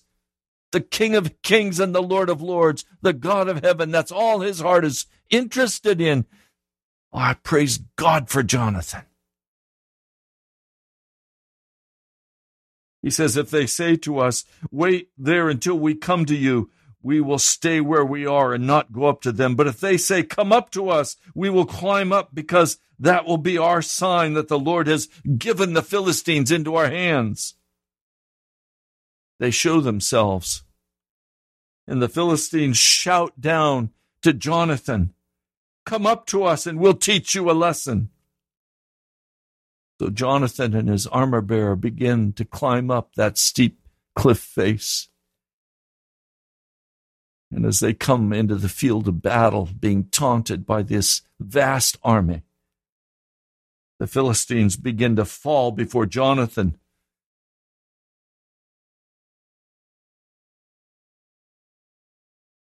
the 0.72 0.80
King 0.80 1.14
of 1.14 1.40
kings 1.42 1.80
and 1.80 1.94
the 1.94 2.02
Lord 2.02 2.28
of 2.28 2.42
lords, 2.42 2.84
the 3.00 3.12
God 3.12 3.48
of 3.48 3.62
heaven. 3.62 3.90
That's 3.90 4.12
all 4.12 4.40
his 4.40 4.60
heart 4.60 4.84
is 4.84 5.06
interested 5.30 6.00
in. 6.00 6.26
Oh, 7.12 7.18
I 7.18 7.34
praise 7.34 7.78
God 7.96 8.28
for 8.28 8.42
Jonathan. 8.42 9.02
He 13.02 13.10
says, 13.10 13.36
if 13.36 13.50
they 13.50 13.66
say 13.66 13.96
to 13.96 14.18
us, 14.18 14.44
wait 14.70 15.10
there 15.16 15.48
until 15.48 15.78
we 15.78 15.94
come 15.94 16.26
to 16.26 16.36
you, 16.36 16.70
we 17.02 17.20
will 17.20 17.38
stay 17.38 17.80
where 17.80 18.04
we 18.04 18.26
are 18.26 18.52
and 18.52 18.66
not 18.66 18.92
go 18.92 19.04
up 19.04 19.22
to 19.22 19.32
them. 19.32 19.54
But 19.54 19.66
if 19.66 19.80
they 19.80 19.96
say, 19.96 20.22
Come 20.22 20.52
up 20.52 20.70
to 20.72 20.90
us, 20.90 21.16
we 21.34 21.48
will 21.48 21.64
climb 21.64 22.12
up 22.12 22.34
because 22.34 22.78
that 22.98 23.24
will 23.24 23.38
be 23.38 23.56
our 23.56 23.80
sign 23.80 24.34
that 24.34 24.48
the 24.48 24.58
Lord 24.58 24.86
has 24.86 25.06
given 25.38 25.72
the 25.72 25.82
Philistines 25.82 26.52
into 26.52 26.74
our 26.76 26.90
hands. 26.90 27.54
They 29.38 29.50
show 29.50 29.80
themselves. 29.80 30.62
And 31.86 32.02
the 32.02 32.08
Philistines 32.08 32.76
shout 32.76 33.40
down 33.40 33.90
to 34.22 34.34
Jonathan, 34.34 35.14
Come 35.86 36.06
up 36.06 36.26
to 36.26 36.44
us 36.44 36.66
and 36.66 36.78
we'll 36.78 36.94
teach 36.94 37.34
you 37.34 37.50
a 37.50 37.52
lesson. 37.52 38.10
So 40.00 40.08
Jonathan 40.08 40.74
and 40.74 40.88
his 40.88 41.06
armor 41.08 41.42
bearer 41.42 41.76
begin 41.76 42.32
to 42.32 42.44
climb 42.46 42.90
up 42.90 43.16
that 43.16 43.36
steep 43.36 43.78
cliff 44.16 44.38
face. 44.38 45.10
And 47.50 47.66
as 47.66 47.80
they 47.80 47.92
come 47.92 48.32
into 48.32 48.54
the 48.54 48.70
field 48.70 49.08
of 49.08 49.20
battle, 49.20 49.68
being 49.78 50.04
taunted 50.04 50.64
by 50.64 50.84
this 50.84 51.20
vast 51.38 51.98
army, 52.02 52.44
the 53.98 54.06
Philistines 54.06 54.78
begin 54.78 55.16
to 55.16 55.26
fall 55.26 55.70
before 55.70 56.06
Jonathan. 56.06 56.78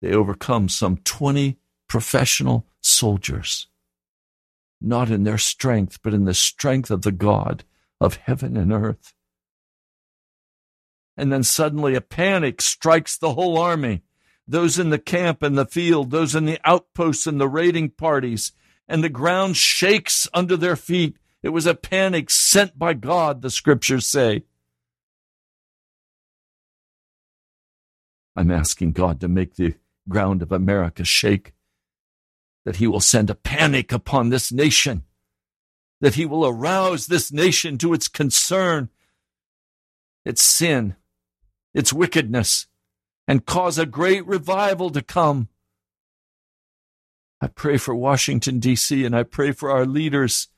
They 0.00 0.14
overcome 0.14 0.70
some 0.70 0.96
20 1.04 1.58
professional 1.86 2.66
soldiers, 2.80 3.66
not 4.80 5.10
in 5.10 5.24
their 5.24 5.38
strength, 5.38 6.00
but 6.02 6.14
in 6.14 6.24
the 6.24 6.34
strength 6.34 6.90
of 6.90 7.02
the 7.02 7.12
God 7.12 7.64
of 8.00 8.16
heaven 8.16 8.56
and 8.56 8.72
earth. 8.72 9.14
And 11.16 11.32
then 11.32 11.42
suddenly 11.42 11.94
a 11.94 12.00
panic 12.00 12.60
strikes 12.60 13.16
the 13.16 13.34
whole 13.34 13.58
army 13.58 14.02
those 14.48 14.78
in 14.78 14.90
the 14.90 14.98
camp 14.98 15.42
and 15.42 15.58
the 15.58 15.66
field, 15.66 16.10
those 16.10 16.34
in 16.34 16.44
the 16.44 16.60
outposts 16.64 17.26
and 17.26 17.40
the 17.40 17.48
raiding 17.48 17.90
parties, 17.90 18.52
and 18.88 19.02
the 19.02 19.08
ground 19.08 19.56
shakes 19.56 20.28
under 20.32 20.56
their 20.56 20.76
feet. 20.76 21.16
It 21.42 21.48
was 21.48 21.66
a 21.66 21.74
panic 21.74 22.30
sent 22.30 22.78
by 22.78 22.94
God, 22.94 23.42
the 23.42 23.50
scriptures 23.50 24.06
say. 24.06 24.44
I'm 28.36 28.50
asking 28.50 28.92
God 28.92 29.20
to 29.20 29.28
make 29.28 29.56
the 29.56 29.74
ground 30.08 30.42
of 30.42 30.52
America 30.52 31.04
shake, 31.04 31.52
that 32.66 32.76
He 32.76 32.86
will 32.86 33.00
send 33.00 33.30
a 33.30 33.34
panic 33.34 33.90
upon 33.90 34.28
this 34.28 34.52
nation, 34.52 35.04
that 36.02 36.16
He 36.16 36.26
will 36.26 36.46
arouse 36.46 37.06
this 37.06 37.32
nation 37.32 37.78
to 37.78 37.94
its 37.94 38.08
concern, 38.08 38.90
its 40.26 40.42
sin, 40.42 40.96
its 41.72 41.94
wickedness 41.94 42.66
and 43.28 43.46
cause 43.46 43.78
a 43.78 43.86
great 43.86 44.26
revival 44.26 44.90
to 44.90 45.02
come. 45.02 45.48
I 47.40 47.48
pray 47.48 47.76
for 47.76 47.94
Washington, 47.94 48.60
D.C., 48.60 49.04
and 49.04 49.14
I 49.14 49.22
pray 49.22 49.52
for 49.52 49.70
our 49.70 49.84
leaders. 49.84 50.48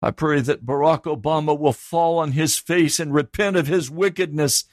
I 0.00 0.10
pray 0.10 0.40
that 0.40 0.64
Barack 0.64 1.02
Obama 1.02 1.58
will 1.58 1.72
fall 1.72 2.18
on 2.18 2.32
his 2.32 2.58
face 2.58 3.00
and 3.00 3.12
repent 3.12 3.56
of 3.56 3.66
his 3.66 3.90
wickedness. 3.90 4.64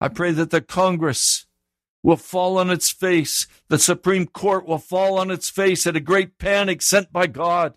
I 0.00 0.08
pray 0.08 0.32
that 0.32 0.50
the 0.50 0.60
Congress 0.60 1.46
will 2.02 2.16
fall 2.16 2.58
on 2.58 2.70
its 2.70 2.90
face. 2.90 3.46
The 3.68 3.78
Supreme 3.78 4.26
Court 4.26 4.66
will 4.66 4.78
fall 4.78 5.18
on 5.18 5.30
its 5.30 5.50
face 5.50 5.86
at 5.86 5.96
a 5.96 6.00
great 6.00 6.38
panic 6.38 6.82
sent 6.82 7.12
by 7.12 7.26
God. 7.26 7.74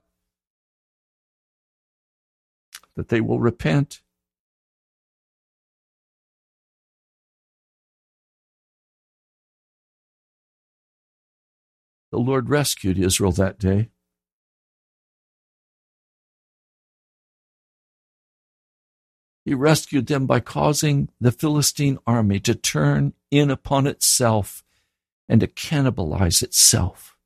That 2.96 3.10
they 3.10 3.22
will 3.22 3.40
repent 3.40 4.02
The 12.14 12.20
Lord 12.20 12.48
rescued 12.48 13.00
Israel 13.00 13.32
that 13.32 13.58
day. 13.58 13.90
He 19.46 19.54
rescued 19.54 20.08
them 20.08 20.26
by 20.26 20.40
causing 20.40 21.10
the 21.20 21.32
Philistine 21.32 21.98
army 22.08 22.40
to 22.42 22.56
turn 22.56 23.14
in 23.30 23.52
upon 23.52 23.88
itself 23.88 24.64
and 25.28 25.42
to 25.42 25.48
cannibalize 25.48 26.42
itself. 26.42 27.18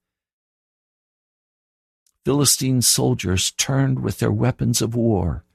Philistine 2.26 2.82
soldiers 2.82 3.51
turned 3.51 3.99
with 3.99 4.20
their 4.20 4.32
weapons 4.32 4.82
of 4.82 4.95
war 4.95 5.45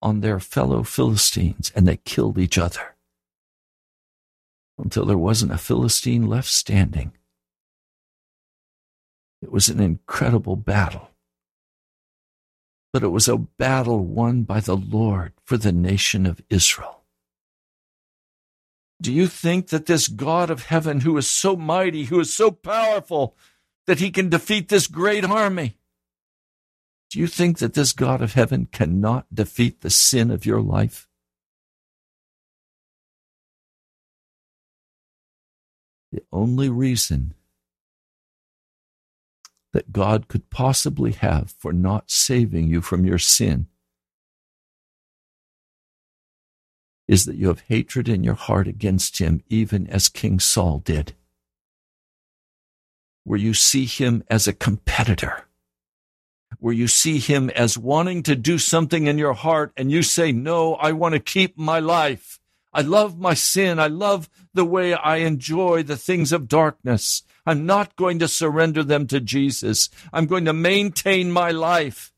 on 0.00 0.20
their 0.20 0.40
fellow 0.40 0.82
Philistines 0.82 1.70
and 1.74 1.86
they 1.86 1.98
killed 1.98 2.38
each 2.38 2.56
other 2.56 2.96
until 4.78 5.04
there 5.04 5.18
wasn't 5.18 5.52
a 5.52 5.58
Philistine 5.58 6.26
left 6.26 6.48
standing. 6.48 7.12
It 9.42 9.52
was 9.52 9.68
an 9.68 9.80
incredible 9.80 10.56
battle. 10.56 11.11
But 12.92 13.02
it 13.02 13.08
was 13.08 13.28
a 13.28 13.38
battle 13.38 14.04
won 14.04 14.42
by 14.42 14.60
the 14.60 14.76
Lord 14.76 15.32
for 15.44 15.56
the 15.56 15.72
nation 15.72 16.26
of 16.26 16.42
Israel. 16.50 17.04
Do 19.00 19.12
you 19.12 19.26
think 19.26 19.68
that 19.68 19.86
this 19.86 20.06
God 20.06 20.50
of 20.50 20.66
heaven, 20.66 21.00
who 21.00 21.16
is 21.16 21.28
so 21.28 21.56
mighty, 21.56 22.04
who 22.04 22.20
is 22.20 22.32
so 22.32 22.50
powerful, 22.50 23.36
that 23.86 23.98
he 23.98 24.10
can 24.10 24.28
defeat 24.28 24.68
this 24.68 24.86
great 24.86 25.24
army? 25.24 25.76
Do 27.10 27.18
you 27.18 27.26
think 27.26 27.58
that 27.58 27.74
this 27.74 27.92
God 27.92 28.22
of 28.22 28.34
heaven 28.34 28.66
cannot 28.70 29.26
defeat 29.34 29.80
the 29.80 29.90
sin 29.90 30.30
of 30.30 30.46
your 30.46 30.60
life? 30.60 31.08
The 36.12 36.22
only 36.30 36.68
reason 36.68 37.34
that 39.72 39.92
God 39.92 40.28
could 40.28 40.50
possibly 40.50 41.12
have 41.12 41.54
for 41.58 41.72
not 41.72 42.10
saving 42.10 42.68
you 42.68 42.80
from 42.80 43.04
your 43.04 43.18
sin 43.18 43.68
is 47.08 47.26
that 47.26 47.36
you 47.36 47.48
have 47.48 47.60
hatred 47.68 48.08
in 48.08 48.24
your 48.24 48.34
heart 48.34 48.66
against 48.66 49.18
him, 49.18 49.42
even 49.48 49.86
as 49.88 50.08
King 50.08 50.40
Saul 50.40 50.78
did, 50.78 51.14
where 53.24 53.38
you 53.38 53.54
see 53.54 53.84
him 53.84 54.22
as 54.28 54.46
a 54.46 54.52
competitor, 54.52 55.44
where 56.58 56.72
you 56.72 56.88
see 56.88 57.18
him 57.18 57.50
as 57.50 57.76
wanting 57.76 58.22
to 58.22 58.36
do 58.36 58.56
something 58.56 59.06
in 59.06 59.18
your 59.18 59.34
heart, 59.34 59.72
and 59.76 59.90
you 59.90 60.02
say, 60.02 60.32
No, 60.32 60.74
I 60.76 60.92
want 60.92 61.14
to 61.14 61.20
keep 61.20 61.58
my 61.58 61.80
life. 61.80 62.38
I 62.72 62.80
love 62.80 63.18
my 63.18 63.34
sin. 63.34 63.78
I 63.78 63.88
love 63.88 64.30
the 64.54 64.64
way 64.64 64.94
I 64.94 65.16
enjoy 65.16 65.82
the 65.82 65.96
things 65.96 66.32
of 66.32 66.48
darkness. 66.48 67.22
I'm 67.44 67.66
not 67.66 67.96
going 67.96 68.18
to 68.20 68.28
surrender 68.28 68.84
them 68.84 69.06
to 69.08 69.20
Jesus. 69.20 69.90
I'm 70.12 70.26
going 70.26 70.44
to 70.44 70.52
maintain 70.52 71.30
my 71.30 71.50
life. 71.50 72.12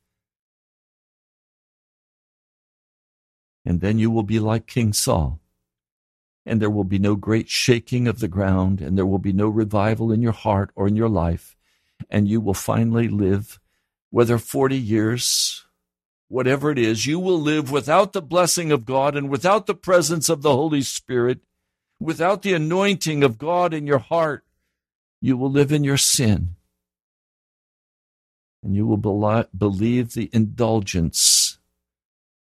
And 3.65 3.81
then 3.81 3.97
you 3.97 4.11
will 4.11 4.23
be 4.23 4.39
like 4.39 4.67
King 4.67 4.93
Saul. 4.93 5.39
And 6.45 6.61
there 6.61 6.69
will 6.69 6.83
be 6.83 6.99
no 6.99 7.15
great 7.15 7.49
shaking 7.49 8.07
of 8.07 8.19
the 8.19 8.27
ground, 8.27 8.79
and 8.79 8.95
there 8.95 9.05
will 9.05 9.17
be 9.17 9.33
no 9.33 9.47
revival 9.47 10.11
in 10.11 10.21
your 10.21 10.31
heart 10.31 10.69
or 10.75 10.87
in 10.87 10.95
your 10.95 11.09
life. 11.09 11.55
And 12.07 12.27
you 12.27 12.39
will 12.39 12.53
finally 12.53 13.07
live, 13.07 13.59
whether 14.11 14.37
40 14.37 14.77
years, 14.77 15.65
whatever 16.27 16.69
it 16.69 16.77
is, 16.77 17.07
you 17.07 17.19
will 17.19 17.41
live 17.41 17.71
without 17.71 18.13
the 18.13 18.21
blessing 18.21 18.71
of 18.71 18.85
God 18.85 19.15
and 19.15 19.27
without 19.27 19.65
the 19.65 19.73
presence 19.73 20.29
of 20.29 20.43
the 20.43 20.55
Holy 20.55 20.83
Spirit, 20.83 21.39
without 21.99 22.43
the 22.43 22.53
anointing 22.53 23.23
of 23.23 23.39
God 23.39 23.73
in 23.73 23.87
your 23.87 23.97
heart. 23.97 24.44
You 25.25 25.37
will 25.37 25.49
live 25.49 25.71
in 25.71 25.83
your 25.83 25.97
sin. 25.97 26.55
And 28.61 28.75
you 28.75 28.85
will 28.85 29.47
believe 29.57 30.13
the 30.13 30.29
indulgence 30.31 31.57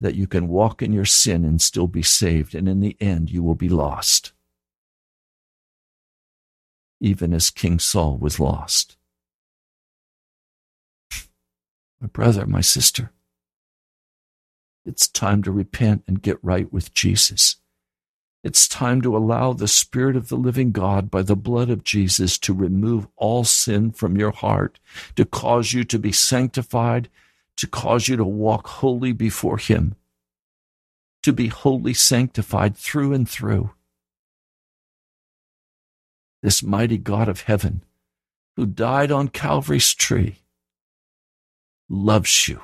that 0.02 0.16
you 0.16 0.28
can 0.28 0.50
walk 0.50 0.82
in 0.82 0.92
your 0.92 1.06
sin 1.06 1.46
and 1.46 1.62
still 1.62 1.88
be 1.88 2.04
saved. 2.04 2.54
And 2.54 2.68
in 2.68 2.82
the 2.82 2.98
end, 3.00 3.30
you 3.30 3.42
will 3.44 3.56
be 3.56 3.70
lost. 3.70 4.34
Even 7.00 7.34
as 7.34 7.50
King 7.50 7.80
Saul 7.80 8.18
was 8.18 8.42
lost. 8.42 8.98
My 12.02 12.08
brother, 12.12 12.46
my 12.46 12.60
sister, 12.60 13.14
it's 14.86 15.08
time 15.08 15.44
to 15.44 15.52
repent 15.54 16.04
and 16.10 16.22
get 16.22 16.40
right 16.44 16.74
with 16.74 16.94
Jesus. 16.94 17.56
It's 18.46 18.68
time 18.68 19.02
to 19.02 19.18
allow 19.18 19.54
the 19.54 19.68
Spirit 19.68 20.16
of 20.16 20.28
the 20.30 20.36
living 20.36 20.72
God 20.72 21.10
by 21.10 21.24
the 21.24 21.36
blood 21.36 21.72
of 21.72 21.84
Jesus 21.84 22.38
to 22.38 22.54
remove 22.54 23.08
all 23.16 23.44
sin 23.44 23.92
from 23.92 24.18
your 24.18 24.30
heart, 24.30 24.80
to 25.16 25.26
cause 25.26 25.74
you 25.74 25.84
to 25.86 25.98
be 25.98 26.12
sanctified, 26.12 27.10
to 27.58 27.66
cause 27.66 28.08
you 28.08 28.16
to 28.18 28.24
walk 28.24 28.68
holy 28.68 29.14
before 29.14 29.58
Him, 29.58 29.96
to 31.24 31.34
be 31.34 31.48
wholly 31.48 31.96
sanctified 31.96 32.78
through 32.78 33.14
and 33.14 33.28
through. 33.28 33.72
This 36.44 36.62
mighty 36.62 37.00
God 37.00 37.28
of 37.28 37.42
heaven, 37.42 37.84
who 38.58 38.68
died 38.68 39.12
on 39.12 39.30
Calvary's 39.30 39.92
tree, 39.96 40.44
loves 41.90 42.48
you 42.48 42.62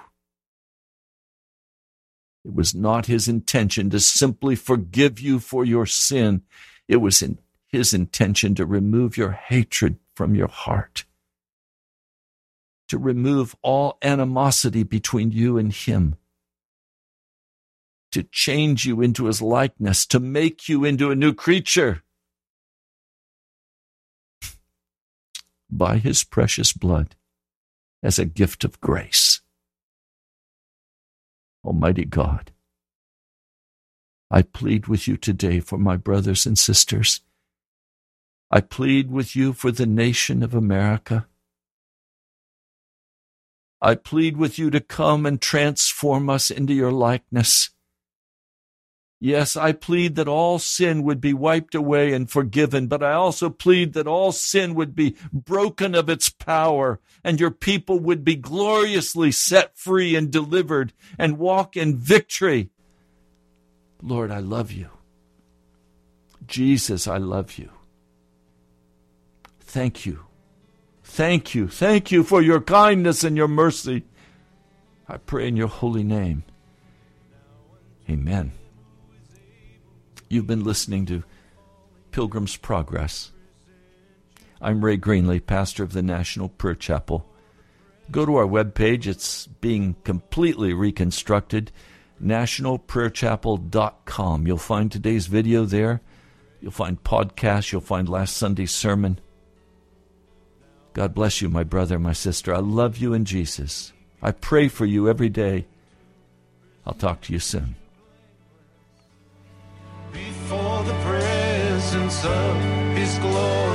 it 2.44 2.54
was 2.54 2.74
not 2.74 3.06
his 3.06 3.28
intention 3.28 3.90
to 3.92 4.00
simply 4.00 4.56
forgive 4.56 5.20
you 5.20 5.40
for 5.40 5.64
your 5.64 5.86
sin. 5.86 6.42
It 6.88 6.98
was 6.98 7.22
in 7.22 7.38
his 7.68 7.94
intention 7.94 8.56
to 8.56 8.66
remove 8.66 9.16
your 9.16 9.32
hatred 9.32 9.98
from 10.16 10.36
your 10.36 10.48
heart, 10.48 11.06
to 12.90 12.98
remove 12.98 13.56
all 13.62 13.98
animosity 14.02 14.84
between 14.84 15.32
you 15.32 15.58
and 15.58 15.72
him, 15.72 16.16
to 18.12 18.24
change 18.24 18.86
you 18.86 19.02
into 19.02 19.26
his 19.26 19.42
likeness, 19.42 20.06
to 20.08 20.20
make 20.20 20.68
you 20.68 20.84
into 20.84 21.12
a 21.12 21.16
new 21.16 21.34
creature. 21.34 22.04
By 25.70 26.00
his 26.00 26.24
precious 26.26 26.74
blood 26.74 27.16
as 28.04 28.20
a 28.20 28.26
gift 28.26 28.66
of 28.66 28.82
grace. 28.82 29.42
Almighty 31.64 32.06
God, 32.06 32.52
I 34.30 34.42
plead 34.42 34.88
with 34.88 35.08
you 35.08 35.18
today 35.18 35.60
for 35.60 35.78
my 35.78 35.98
brothers 35.98 36.46
and 36.46 36.58
sisters. 36.58 37.22
I 38.50 38.62
plead 38.62 39.12
with 39.12 39.36
you 39.36 39.54
for 39.54 39.72
the 39.72 39.86
nation 39.86 40.44
of 40.44 40.56
America. 40.56 41.28
I 43.82 43.96
plead 43.96 44.38
with 44.38 44.60
you 44.60 44.70
to 44.72 44.80
come 44.80 45.26
and 45.26 45.42
transform 45.42 46.30
us 46.30 46.52
into 46.52 46.74
your 46.74 46.92
likeness. 46.92 47.72
Yes, 49.24 49.56
I 49.56 49.74
plead 49.74 50.16
that 50.16 50.28
all 50.28 50.58
sin 50.58 51.04
would 51.04 51.22
be 51.22 51.32
wiped 51.32 51.76
away 51.76 52.12
and 52.12 52.28
forgiven, 52.28 52.88
but 52.88 53.04
I 53.04 53.14
also 53.14 53.52
plead 53.52 53.94
that 53.94 54.08
all 54.08 54.32
sin 54.32 54.74
would 54.74 54.96
be 54.96 55.16
broken 55.32 55.94
of 55.94 56.10
its 56.10 56.32
power 56.32 57.00
and 57.24 57.40
your 57.40 57.52
people 57.52 58.00
would 58.00 58.26
be 58.26 58.36
gloriously 58.36 59.32
set 59.32 59.78
free 59.78 60.16
and 60.16 60.32
delivered 60.32 60.92
and 61.20 61.38
walk 61.38 61.78
in 61.78 61.98
victory. 61.98 62.72
Lord, 64.02 64.32
I 64.32 64.40
love 64.40 64.72
you. 64.72 64.90
Jesus, 66.48 67.08
I 67.08 67.18
love 67.18 67.60
you. 67.60 67.70
Thank 69.60 70.04
you. 70.04 70.26
Thank 71.04 71.54
you. 71.54 71.68
Thank 71.68 72.12
you 72.12 72.24
for 72.24 72.42
your 72.42 72.60
kindness 72.60 73.24
and 73.24 73.38
your 73.38 73.48
mercy. 73.48 74.04
I 75.08 75.18
pray 75.18 75.48
in 75.48 75.56
your 75.56 75.68
holy 75.68 76.04
name. 76.04 76.44
Amen. 78.10 78.54
You've 80.32 80.48
been 80.48 80.64
listening 80.64 81.06
to 81.08 81.26
Pilgrim's 82.12 82.56
Progress. 82.56 83.34
I'm 84.62 84.86
Ray 84.86 84.96
Greenley, 84.96 85.46
pastor 85.46 85.84
of 85.84 85.92
the 85.92 86.02
National 86.02 86.48
Prayer 86.48 86.74
Chapel. 86.74 87.28
Go 88.10 88.26
to 88.26 88.38
our 88.38 88.46
webpage, 88.46 89.08
it's 89.08 89.48
being 89.48 89.98
completely 90.06 90.74
reconstructed, 90.74 91.74
nationalprayerchapel.com. 92.24 94.48
You'll 94.48 94.58
find 94.58 94.90
today's 94.90 95.28
video 95.28 95.66
there. 95.66 96.00
You'll 96.62 96.72
find 96.72 97.04
podcasts, 97.04 97.74
you'll 97.74 97.82
find 97.82 98.08
last 98.08 98.38
Sunday's 98.38 98.72
sermon. 98.72 99.20
God 100.94 101.14
bless 101.14 101.42
you, 101.42 101.50
my 101.50 101.66
brother, 101.66 102.00
my 102.00 102.14
sister. 102.14 102.56
I 102.56 102.60
love 102.60 102.96
you 102.96 103.14
in 103.14 103.26
Jesus. 103.26 103.92
I 104.22 104.32
pray 104.32 104.70
for 104.70 104.86
you 104.86 105.10
every 105.10 105.28
day. 105.28 105.68
I'll 106.86 106.94
talk 106.94 107.20
to 107.24 107.34
you 107.34 107.40
soon 107.40 107.76
absence 111.94 112.24
of 112.24 112.96
his 112.96 113.18
glory. 113.20 113.71